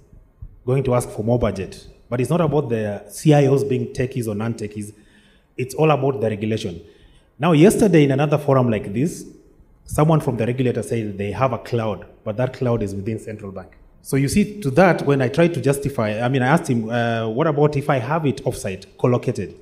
Going 0.66 0.82
to 0.84 0.94
ask 0.96 1.08
for 1.08 1.22
more 1.22 1.38
budget. 1.38 1.86
But 2.10 2.20
it's 2.20 2.30
not 2.30 2.40
about 2.40 2.68
the 2.68 3.04
CIOs 3.08 3.68
being 3.68 3.92
techies 3.94 4.26
or 4.26 4.34
non 4.34 4.54
techies, 4.54 4.92
it's 5.56 5.74
all 5.74 5.90
about 5.90 6.20
the 6.20 6.28
regulation. 6.28 6.82
Now, 7.40 7.52
yesterday 7.52 8.02
in 8.02 8.10
another 8.10 8.36
forum 8.36 8.68
like 8.68 8.92
this, 8.92 9.24
someone 9.84 10.18
from 10.20 10.36
the 10.36 10.44
regulator 10.44 10.82
said 10.82 11.16
they 11.16 11.30
have 11.30 11.52
a 11.52 11.58
cloud, 11.58 12.04
but 12.24 12.36
that 12.36 12.52
cloud 12.52 12.82
is 12.82 12.96
within 12.96 13.20
central 13.20 13.52
bank. 13.52 13.78
So 14.02 14.16
you 14.16 14.28
see, 14.28 14.60
to 14.60 14.70
that, 14.72 15.02
when 15.02 15.22
I 15.22 15.28
tried 15.28 15.54
to 15.54 15.60
justify, 15.60 16.20
I 16.20 16.28
mean, 16.28 16.42
I 16.42 16.48
asked 16.48 16.68
him, 16.68 16.90
uh, 16.90 17.28
what 17.28 17.46
about 17.46 17.76
if 17.76 17.88
I 17.88 17.98
have 17.98 18.26
it 18.26 18.38
offsite, 18.44 18.86
collocated? 18.98 19.54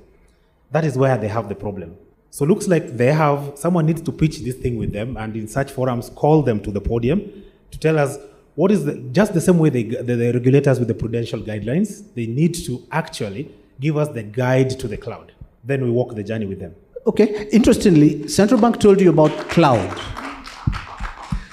That 0.71 0.85
is 0.85 0.97
where 0.97 1.19
they 1.19 1.27
have 1.27 1.49
the 1.49 1.55
problem. 1.55 1.95
So 2.31 2.45
looks 2.45 2.67
like 2.67 2.97
they 2.97 3.13
have, 3.13 3.53
someone 3.55 3.85
needs 3.85 4.01
to 4.01 4.11
pitch 4.11 4.39
this 4.39 4.55
thing 4.55 4.77
with 4.77 4.91
them, 4.91 5.15
and 5.15 5.35
in 5.35 5.47
such 5.47 5.71
forums, 5.71 6.09
call 6.09 6.41
them 6.41 6.59
to 6.61 6.71
the 6.71 6.81
podium 6.81 7.31
to 7.69 7.77
tell 7.77 7.99
us 7.99 8.17
what 8.55 8.71
is 8.71 8.85
the, 8.85 8.95
just 9.11 9.35
the 9.35 9.41
same 9.41 9.59
way 9.59 9.69
they, 9.69 9.83
the, 9.83 10.15
the 10.15 10.31
regulators 10.33 10.79
with 10.79 10.87
the 10.87 10.95
prudential 10.95 11.39
guidelines, 11.41 12.03
they 12.15 12.25
need 12.25 12.55
to 12.65 12.81
actually 12.91 13.53
give 13.79 13.97
us 13.97 14.09
the 14.09 14.23
guide 14.23 14.71
to 14.71 14.87
the 14.87 14.97
cloud. 14.97 15.31
Then 15.63 15.83
we 15.83 15.91
walk 15.91 16.15
the 16.15 16.23
journey 16.23 16.47
with 16.47 16.59
them. 16.59 16.73
Okay, 17.07 17.47
interestingly, 17.53 18.27
central 18.27 18.59
bank 18.59 18.81
told 18.81 18.99
you 18.99 19.09
about 19.09 19.31
cloud. 19.49 19.97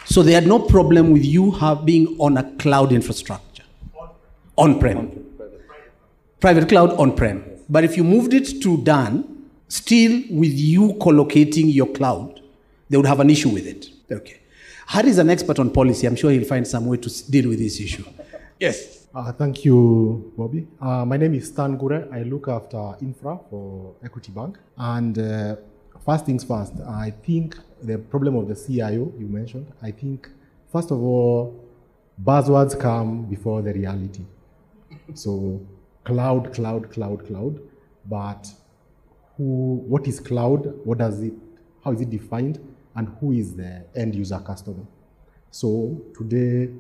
So 0.05 0.21
they 0.21 0.33
had 0.33 0.49
no 0.49 0.59
problem 0.59 1.13
with 1.13 1.25
you 1.25 1.53
have 1.53 1.85
being 1.85 2.17
on 2.19 2.37
a 2.37 2.43
cloud 2.57 2.91
infrastructure. 2.91 3.63
On-prem. 4.57 5.25
Private 6.41 6.69
cloud 6.69 6.91
on-prem. 6.95 7.45
But 7.69 7.85
if 7.85 7.97
you 7.97 8.03
moved 8.03 8.35
it 8.35 8.63
to 8.63 8.79
Dan, 8.79 9.49
still 9.69 10.23
with 10.29 10.53
you 10.53 10.95
collocating 10.95 11.73
your 11.73 11.87
cloud, 11.87 12.41
they 12.91 12.97
would 12.97 13.07
have 13.07 13.21
an 13.21 13.31
issue 13.31 13.51
with 13.51 13.67
it. 13.67 13.91
Okay. 14.11 14.41
Harry 14.89 15.09
is 15.09 15.19
an 15.19 15.31
expert 15.31 15.61
on 15.61 15.71
policy. 15.71 16.07
I'm 16.09 16.17
sure 16.17 16.33
he'll 16.33 16.45
find 16.45 16.67
some 16.67 16.87
way 16.87 16.97
to 16.97 17.31
deal 17.31 17.49
with 17.49 17.61
this 17.61 17.81
issue. 17.81 18.05
Yes. 18.59 19.04
Uh, 19.15 19.31
thank 19.31 19.65
you, 19.65 20.33
Bobby. 20.37 20.67
Uh, 20.81 21.05
my 21.05 21.17
name 21.17 21.35
is 21.35 21.47
Stan 21.47 21.77
Gure. 21.77 22.09
I 22.13 22.25
look 22.25 22.49
after 22.49 22.97
infra 23.01 23.39
for 23.49 23.95
Equity 24.05 24.33
Bank. 24.33 24.59
And 24.77 25.17
uh, 25.17 25.55
first 26.05 26.27
things 26.27 26.43
first, 26.43 26.73
I 26.81 27.13
think 27.25 27.57
the 27.81 27.99
problem 27.99 28.35
of 28.35 28.49
the 28.49 28.57
CIO 28.57 29.13
you 29.17 29.29
mentioned, 29.29 29.73
I 29.81 29.93
think, 29.93 30.29
first 30.73 30.91
of 30.91 31.01
all, 31.01 31.65
buzzwords 32.25 32.77
come 32.77 33.27
before 33.27 33.63
the 33.63 33.73
reality. 33.73 34.25
So, 35.15 35.65
cloud, 36.03 36.53
cloud, 36.53 36.91
cloud, 36.91 37.25
cloud. 37.25 37.61
But 38.07 38.49
who, 39.37 39.85
what 39.87 40.09
is 40.09 40.19
cloud? 40.19 40.75
What 40.85 40.99
does 40.99 41.23
it, 41.23 41.35
how 41.85 41.93
is 41.93 42.01
it 42.01 42.11
defined? 42.11 42.59
And 42.97 43.15
who 43.21 43.31
is 43.31 43.55
the 43.55 43.85
end 43.95 44.17
user 44.17 44.41
customer? 44.41 44.85
So 45.53 46.03
today, 46.19 46.73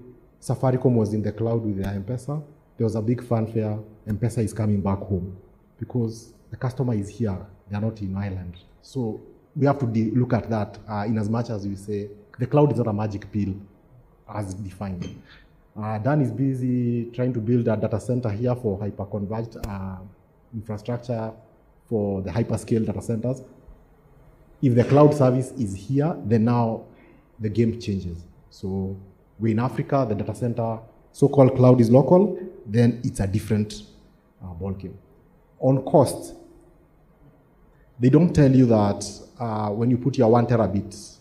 Safaricom 0.45 0.95
was 0.95 1.15
in 1.15 1.23
the 1.23 1.33
cloud 1.33 1.65
with 1.65 1.83
their 1.83 1.95
M-Pesa. 1.95 2.43
There 2.77 2.85
was 2.85 2.97
a 2.97 3.03
big 3.03 3.25
fanfare. 3.25 3.79
M-Pesa 4.07 4.45
is 4.45 4.53
coming 4.53 4.81
back 4.81 4.99
home 4.99 5.37
because 5.79 6.35
the 6.51 6.57
customer 6.57 6.95
is 6.95 7.09
here. 7.09 7.39
They 7.71 7.77
are 7.77 7.81
not 7.81 8.01
in 8.03 8.15
Ireland. 8.17 8.57
So 8.83 9.21
we 9.57 9.67
have 9.67 9.79
to 9.79 9.87
de- 9.87 10.11
look 10.11 10.33
at 10.33 10.51
that 10.51 10.79
uh, 10.89 11.05
in 11.07 11.17
as 11.19 11.31
much 11.31 11.49
as 11.51 11.67
we 11.67 11.77
say 11.77 12.11
the 12.39 12.47
cloud 12.47 12.73
is 12.73 12.79
not 12.79 12.89
a 12.89 12.93
magic 12.93 13.31
pill 13.33 13.55
as 14.29 14.53
defined. 14.55 15.23
Uh, 15.81 15.99
Dan 15.99 16.21
is 16.21 16.31
busy 16.31 17.11
trying 17.15 17.33
to 17.33 17.41
build 17.41 17.67
a 17.69 17.77
data 17.77 17.99
center 17.99 18.31
here 18.31 18.55
for 18.55 18.79
hyper-converged 18.79 19.57
uh, 19.67 19.97
infrastructure 20.53 21.33
for 21.89 22.23
the 22.23 22.31
hyperscale 22.31 22.85
data 22.85 23.01
centers 23.01 23.43
if 24.65 24.75
the 24.75 24.85
cloud 24.85 25.13
service 25.15 25.51
is 25.53 25.75
here, 25.75 26.17
then 26.25 26.47
now 26.47 26.85
the 27.39 27.51
game 27.51 27.79
changes. 27.79 28.25
So 28.49 28.97
we're 29.39 29.53
in 29.53 29.59
Africa, 29.59 30.07
the 30.09 30.15
data 30.15 30.35
center, 30.35 30.79
so-called 31.13 31.57
cloud 31.57 31.81
is 31.81 31.91
local, 31.91 32.39
then 32.67 33.01
it's 33.05 33.21
a 33.21 33.27
different 33.27 33.83
uh, 34.43 34.47
ballgame. 34.55 34.95
On 35.61 35.83
cost, 35.85 36.35
they 37.99 38.09
don't 38.09 38.35
tell 38.35 38.51
you 38.51 38.67
that 38.67 39.05
uh, 39.39 39.69
when 39.71 39.91
you 39.91 39.99
put 39.99 40.19
your 40.19 40.31
one 40.31 40.47
terabit 40.47 41.17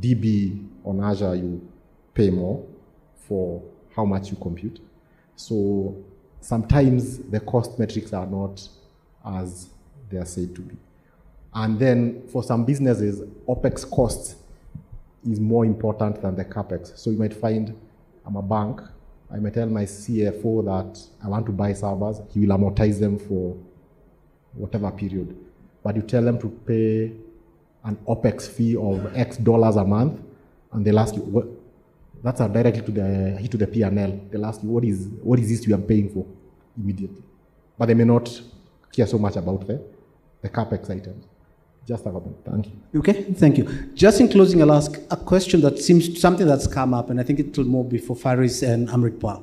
DB 0.00 0.66
on 0.84 1.02
Azure, 1.02 1.34
you 1.34 1.66
pay 2.14 2.30
more 2.30 2.64
for 3.26 3.62
how 3.94 4.04
much 4.04 4.30
you 4.30 4.36
compute. 4.36 4.80
So 5.36 5.96
sometimes 6.40 7.18
the 7.18 7.40
cost 7.40 7.78
metrics 7.78 8.12
are 8.12 8.26
not 8.26 8.68
as 9.24 9.68
they 10.10 10.18
are 10.18 10.24
said 10.24 10.54
to 10.54 10.60
be. 10.60 10.76
And 11.54 11.78
then 11.78 12.28
for 12.28 12.42
some 12.42 12.64
businesses, 12.64 13.20
OPEX 13.48 13.90
cost 13.90 14.36
is 15.26 15.40
more 15.40 15.64
important 15.64 16.22
than 16.22 16.36
the 16.36 16.44
CAPEX. 16.44 16.98
So 16.98 17.10
you 17.10 17.18
might 17.18 17.34
find 17.34 17.74
I'm 18.26 18.36
a 18.36 18.42
bank, 18.42 18.80
I 19.32 19.36
might 19.38 19.54
tell 19.54 19.66
my 19.66 19.84
CFO 19.84 20.64
that 20.64 21.00
I 21.24 21.28
want 21.28 21.46
to 21.46 21.52
buy 21.52 21.72
servers, 21.72 22.20
he 22.32 22.40
will 22.40 22.56
amortize 22.56 23.00
them 23.00 23.18
for 23.18 23.56
whatever 24.54 24.90
period. 24.90 25.36
But 25.82 25.96
you 25.96 26.02
tell 26.02 26.22
them 26.22 26.38
to 26.40 26.48
pay 26.48 27.12
an 27.84 27.96
OPEX 28.06 28.48
fee 28.48 28.76
of 28.76 29.16
X 29.16 29.36
dollars 29.38 29.76
a 29.76 29.84
month, 29.84 30.20
and 30.72 30.84
they'll 30.84 30.98
ask 30.98 31.14
you, 31.14 31.22
what, 31.22 31.46
that's 32.22 32.40
a 32.40 32.48
directly 32.48 32.82
to 32.82 32.90
the 32.90 33.38
hit 33.38 33.50
to 33.52 33.56
the 33.56 33.66
P&L. 33.66 34.20
They'll 34.30 34.46
ask 34.46 34.62
you, 34.62 34.68
what 34.68 34.84
is, 34.84 35.08
what 35.22 35.38
is 35.38 35.48
this 35.48 35.66
you 35.66 35.74
are 35.74 35.78
paying 35.78 36.08
for 36.10 36.26
immediately? 36.76 37.22
But 37.78 37.86
they 37.86 37.94
may 37.94 38.04
not 38.04 38.28
care 38.92 39.06
so 39.06 39.18
much 39.18 39.36
about 39.36 39.66
the, 39.66 39.80
the 40.42 40.48
CAPEX 40.48 40.90
items. 40.90 41.26
Just 41.88 42.04
a 42.04 42.10
comment. 42.10 42.36
Thank 42.44 42.66
you. 42.66 43.00
Okay, 43.00 43.22
thank 43.32 43.56
you. 43.56 43.64
Just 43.94 44.20
in 44.20 44.28
closing, 44.28 44.60
I'll 44.60 44.72
ask 44.72 45.00
a 45.10 45.16
question 45.16 45.62
that 45.62 45.78
seems 45.78 46.20
something 46.20 46.46
that's 46.46 46.66
come 46.66 46.92
up, 46.92 47.08
and 47.08 47.18
I 47.18 47.22
think 47.22 47.40
it 47.40 47.56
will 47.56 47.64
more 47.64 47.82
be 47.82 47.96
for 47.96 48.14
Faris 48.14 48.62
and 48.62 48.88
Amrit 48.90 49.18
Pal. 49.18 49.42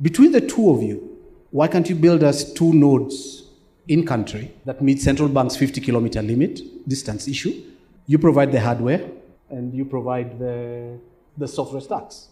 Between 0.00 0.30
the 0.30 0.40
two 0.40 0.70
of 0.70 0.80
you, 0.80 1.18
why 1.50 1.66
can't 1.66 1.88
you 1.88 1.96
build 1.96 2.22
us 2.22 2.52
two 2.52 2.72
nodes 2.72 3.42
in 3.88 4.06
country 4.06 4.52
that 4.64 4.80
meet 4.80 5.02
central 5.02 5.28
bank's 5.28 5.56
50 5.56 5.80
kilometer 5.80 6.22
limit 6.22 6.60
distance 6.88 7.26
issue? 7.26 7.60
You 8.06 8.20
provide 8.20 8.52
the 8.52 8.60
hardware, 8.60 9.10
and 9.48 9.74
you 9.74 9.84
provide 9.84 10.38
the, 10.38 11.00
the 11.36 11.48
software 11.48 11.80
stacks. 11.80 12.28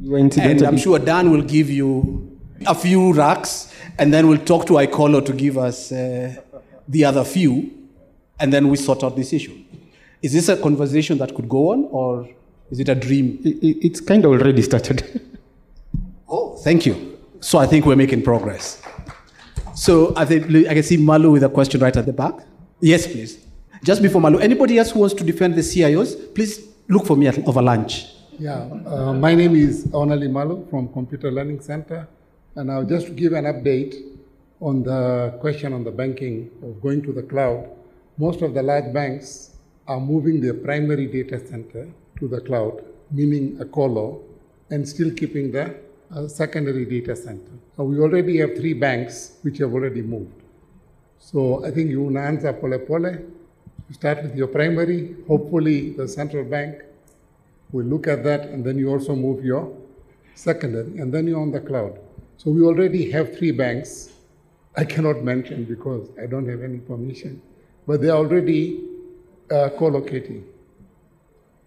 And 0.00 0.62
I'm 0.62 0.76
sure 0.78 1.00
Dan 1.00 1.32
will 1.32 1.42
give 1.42 1.70
you 1.70 2.38
a 2.68 2.74
few 2.76 3.12
racks, 3.14 3.74
and 3.98 4.14
then 4.14 4.28
we'll 4.28 4.44
talk 4.44 4.64
to 4.66 4.74
Icolo 4.74 5.26
to 5.26 5.32
give 5.32 5.58
us 5.58 5.90
uh, 5.90 6.36
the 6.86 7.04
other 7.04 7.24
few, 7.24 7.77
and 8.40 8.52
then 8.52 8.68
we 8.68 8.76
sort 8.76 9.02
out 9.04 9.16
this 9.16 9.32
issue. 9.32 9.56
Is 10.22 10.32
this 10.32 10.48
a 10.48 10.56
conversation 10.56 11.18
that 11.18 11.34
could 11.34 11.48
go 11.48 11.72
on, 11.72 11.88
or 11.90 12.28
is 12.70 12.80
it 12.80 12.88
a 12.88 12.94
dream? 12.94 13.38
it, 13.44 13.62
it- 13.62 13.78
it's 13.86 14.00
kind 14.00 14.24
of 14.24 14.30
already 14.32 14.62
started. 14.62 15.02
Oh, 16.30 16.56
thank 16.58 16.84
you. 16.84 17.18
So 17.40 17.56
I 17.58 17.66
think 17.66 17.86
we're 17.86 17.96
making 17.96 18.20
progress. 18.22 18.82
So 19.74 20.12
I 20.14 20.26
think 20.26 20.44
I 20.68 20.74
can 20.74 20.82
see 20.82 20.98
Malu 20.98 21.30
with 21.30 21.42
a 21.42 21.48
question 21.48 21.80
right 21.80 21.96
at 21.96 22.04
the 22.04 22.12
back. 22.12 22.34
Yes, 22.80 23.06
please. 23.06 23.38
Just 23.82 24.02
before 24.02 24.20
Malu, 24.20 24.38
anybody 24.38 24.76
else 24.78 24.90
who 24.90 24.98
wants 25.00 25.14
to 25.14 25.24
defend 25.24 25.54
the 25.54 25.62
CIOs, 25.62 26.34
please 26.34 26.68
look 26.88 27.06
for 27.06 27.16
me 27.16 27.28
at, 27.28 27.38
over 27.48 27.62
lunch. 27.62 28.08
Yeah, 28.38 28.60
uh, 28.86 29.14
my 29.14 29.34
name 29.34 29.56
is 29.56 29.86
Onali 29.86 30.30
Malu 30.30 30.66
from 30.68 30.92
Computer 30.92 31.30
Learning 31.30 31.60
Center, 31.62 32.06
and 32.56 32.70
I'll 32.70 32.84
just 32.84 33.16
give 33.16 33.32
an 33.32 33.44
update 33.46 33.94
on 34.60 34.82
the 34.82 35.34
question 35.40 35.72
on 35.72 35.82
the 35.82 35.90
banking 35.92 36.50
of 36.62 36.82
going 36.82 37.00
to 37.04 37.12
the 37.12 37.22
cloud. 37.22 37.70
Most 38.18 38.42
of 38.42 38.52
the 38.52 38.62
large 38.64 38.92
banks 38.92 39.50
are 39.86 40.00
moving 40.00 40.40
their 40.40 40.54
primary 40.54 41.06
data 41.06 41.38
center 41.38 41.88
to 42.18 42.26
the 42.26 42.40
cloud, 42.40 42.82
meaning 43.12 43.56
a 43.60 43.64
colo, 43.64 44.20
and 44.70 44.86
still 44.88 45.12
keeping 45.12 45.52
the 45.52 45.76
uh, 46.12 46.26
secondary 46.26 46.84
data 46.84 47.14
center. 47.14 47.52
Uh, 47.78 47.84
we 47.84 48.00
already 48.00 48.38
have 48.38 48.56
three 48.56 48.72
banks 48.72 49.38
which 49.42 49.58
have 49.58 49.72
already 49.72 50.02
moved. 50.02 50.32
So 51.20 51.64
I 51.64 51.70
think 51.70 51.90
you 51.90 52.16
answer 52.18 52.52
pole 52.52 52.78
pole. 52.80 53.06
You 53.06 53.94
start 53.94 54.24
with 54.24 54.34
your 54.34 54.48
primary. 54.48 55.14
Hopefully, 55.28 55.90
the 55.90 56.08
central 56.08 56.44
bank 56.44 56.82
will 57.70 57.86
look 57.86 58.08
at 58.08 58.24
that, 58.24 58.46
and 58.48 58.64
then 58.64 58.78
you 58.78 58.90
also 58.90 59.14
move 59.14 59.44
your 59.44 59.72
secondary, 60.34 60.98
and 60.98 61.14
then 61.14 61.28
you're 61.28 61.40
on 61.40 61.52
the 61.52 61.60
cloud. 61.60 62.00
So 62.36 62.50
we 62.50 62.62
already 62.62 63.12
have 63.12 63.38
three 63.38 63.52
banks. 63.52 64.10
I 64.76 64.84
cannot 64.84 65.22
mention 65.22 65.64
because 65.64 66.08
I 66.20 66.26
don't 66.26 66.48
have 66.48 66.62
any 66.62 66.78
permission, 66.78 67.42
but 67.88 68.02
they 68.02 68.10
are 68.10 68.18
already 68.18 68.84
uh, 69.50 69.70
co-locating. 69.78 70.44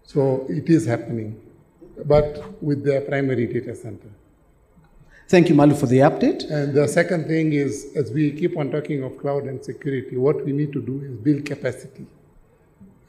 So 0.04 0.46
it 0.48 0.68
is 0.68 0.86
happening, 0.86 1.40
but 2.04 2.62
with 2.62 2.84
their 2.84 3.00
primary 3.00 3.48
data 3.48 3.74
center. 3.74 4.08
Thank 5.28 5.48
you, 5.48 5.56
Malu, 5.56 5.74
for 5.74 5.86
the 5.86 5.98
update. 5.98 6.48
And 6.48 6.74
the 6.74 6.86
second 6.86 7.26
thing 7.26 7.54
is, 7.54 7.86
as 7.96 8.12
we 8.12 8.30
keep 8.30 8.56
on 8.56 8.70
talking 8.70 9.02
of 9.02 9.18
cloud 9.18 9.44
and 9.44 9.64
security, 9.64 10.16
what 10.16 10.44
we 10.44 10.52
need 10.52 10.72
to 10.74 10.80
do 10.80 11.00
is 11.00 11.16
build 11.16 11.44
capacity. 11.44 12.06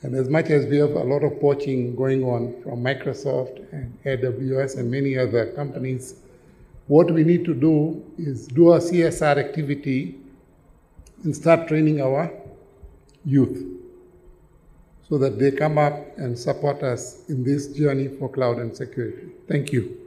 And 0.01 0.15
as 0.15 0.27
much 0.27 0.49
as 0.49 0.65
we 0.65 0.77
have 0.77 0.91
a 0.91 1.03
lot 1.03 1.23
of 1.23 1.39
poaching 1.39 1.95
going 1.95 2.23
on 2.23 2.61
from 2.63 2.83
Microsoft 2.83 3.71
and 3.71 3.95
AWS 4.05 4.79
and 4.79 4.89
many 4.89 5.19
other 5.19 5.51
companies, 5.51 6.15
what 6.87 7.11
we 7.11 7.23
need 7.23 7.45
to 7.45 7.53
do 7.53 8.03
is 8.17 8.47
do 8.47 8.73
a 8.73 8.79
CSR 8.79 9.37
activity 9.37 10.17
and 11.23 11.35
start 11.35 11.67
training 11.67 12.01
our 12.01 12.31
youth 13.25 13.63
so 15.09 15.17
that 15.17 15.37
they 15.37 15.51
come 15.51 15.77
up 15.77 16.17
and 16.17 16.37
support 16.37 16.81
us 16.83 17.27
in 17.29 17.43
this 17.43 17.67
journey 17.67 18.07
for 18.07 18.29
cloud 18.29 18.57
and 18.57 18.75
security. 18.75 19.27
Thank 19.47 19.71
you. 19.71 19.97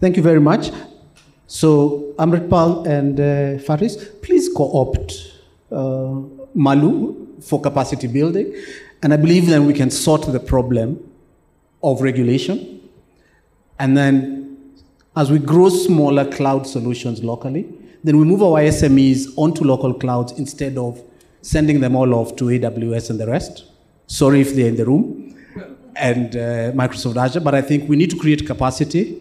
Thank 0.00 0.16
you 0.16 0.22
very 0.22 0.40
much. 0.40 0.70
So, 1.46 2.14
Amrit 2.18 2.48
Pal 2.48 2.84
and 2.86 3.20
uh, 3.20 3.58
Faris, 3.62 3.96
please 4.22 4.48
co-opt 4.56 5.32
uh, 5.70 6.20
Malu 6.54 7.36
for 7.40 7.60
capacity 7.60 8.06
building. 8.06 8.54
And 9.02 9.12
I 9.12 9.16
believe 9.18 9.46
then 9.46 9.66
we 9.66 9.74
can 9.74 9.90
sort 9.90 10.22
the 10.32 10.40
problem 10.40 10.98
of 11.82 12.00
regulation. 12.00 12.80
And 13.78 13.96
then 13.96 14.56
as 15.16 15.30
we 15.30 15.38
grow 15.38 15.68
smaller 15.68 16.24
cloud 16.30 16.66
solutions 16.66 17.22
locally, 17.22 17.68
then 18.02 18.18
we 18.18 18.24
move 18.24 18.42
our 18.42 18.60
SMEs 18.60 19.32
onto 19.36 19.64
local 19.64 19.94
clouds 19.94 20.32
instead 20.32 20.78
of 20.78 21.02
sending 21.44 21.80
them 21.80 21.94
all 21.94 22.14
off 22.14 22.36
to 22.36 22.44
AWS 22.46 23.10
and 23.10 23.20
the 23.20 23.26
rest. 23.26 23.64
Sorry 24.06 24.40
if 24.40 24.54
they're 24.54 24.68
in 24.68 24.76
the 24.76 24.86
room 24.86 25.36
and 25.94 26.34
uh, 26.34 26.72
Microsoft 26.72 27.16
Azure, 27.16 27.40
but 27.40 27.54
I 27.54 27.62
think 27.62 27.88
we 27.88 27.96
need 27.96 28.10
to 28.10 28.18
create 28.18 28.46
capacity 28.46 29.20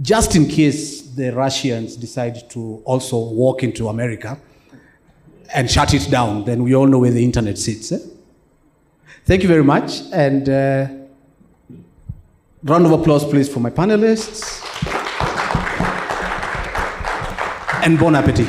just 0.00 0.34
in 0.34 0.46
case 0.48 1.02
the 1.02 1.30
Russians 1.30 1.96
decide 1.96 2.48
to 2.50 2.82
also 2.84 3.18
walk 3.18 3.62
into 3.62 3.88
America 3.88 4.38
and 5.54 5.70
shut 5.70 5.92
it 5.94 6.10
down. 6.10 6.44
Then 6.44 6.62
we 6.62 6.74
all 6.74 6.86
know 6.86 7.00
where 7.00 7.10
the 7.10 7.24
internet 7.24 7.58
sits. 7.58 7.92
eh? 7.92 7.98
Thank 9.24 9.42
you 9.42 9.48
very 9.48 9.64
much, 9.64 10.00
and 10.12 10.48
uh, 10.48 10.86
round 12.64 12.86
of 12.86 12.92
applause, 12.92 13.24
please, 13.24 13.48
for 13.52 13.60
my 13.60 13.70
panelists. 13.70 14.64
And 17.84 17.98
bon 17.98 18.14
appetit. 18.14 18.48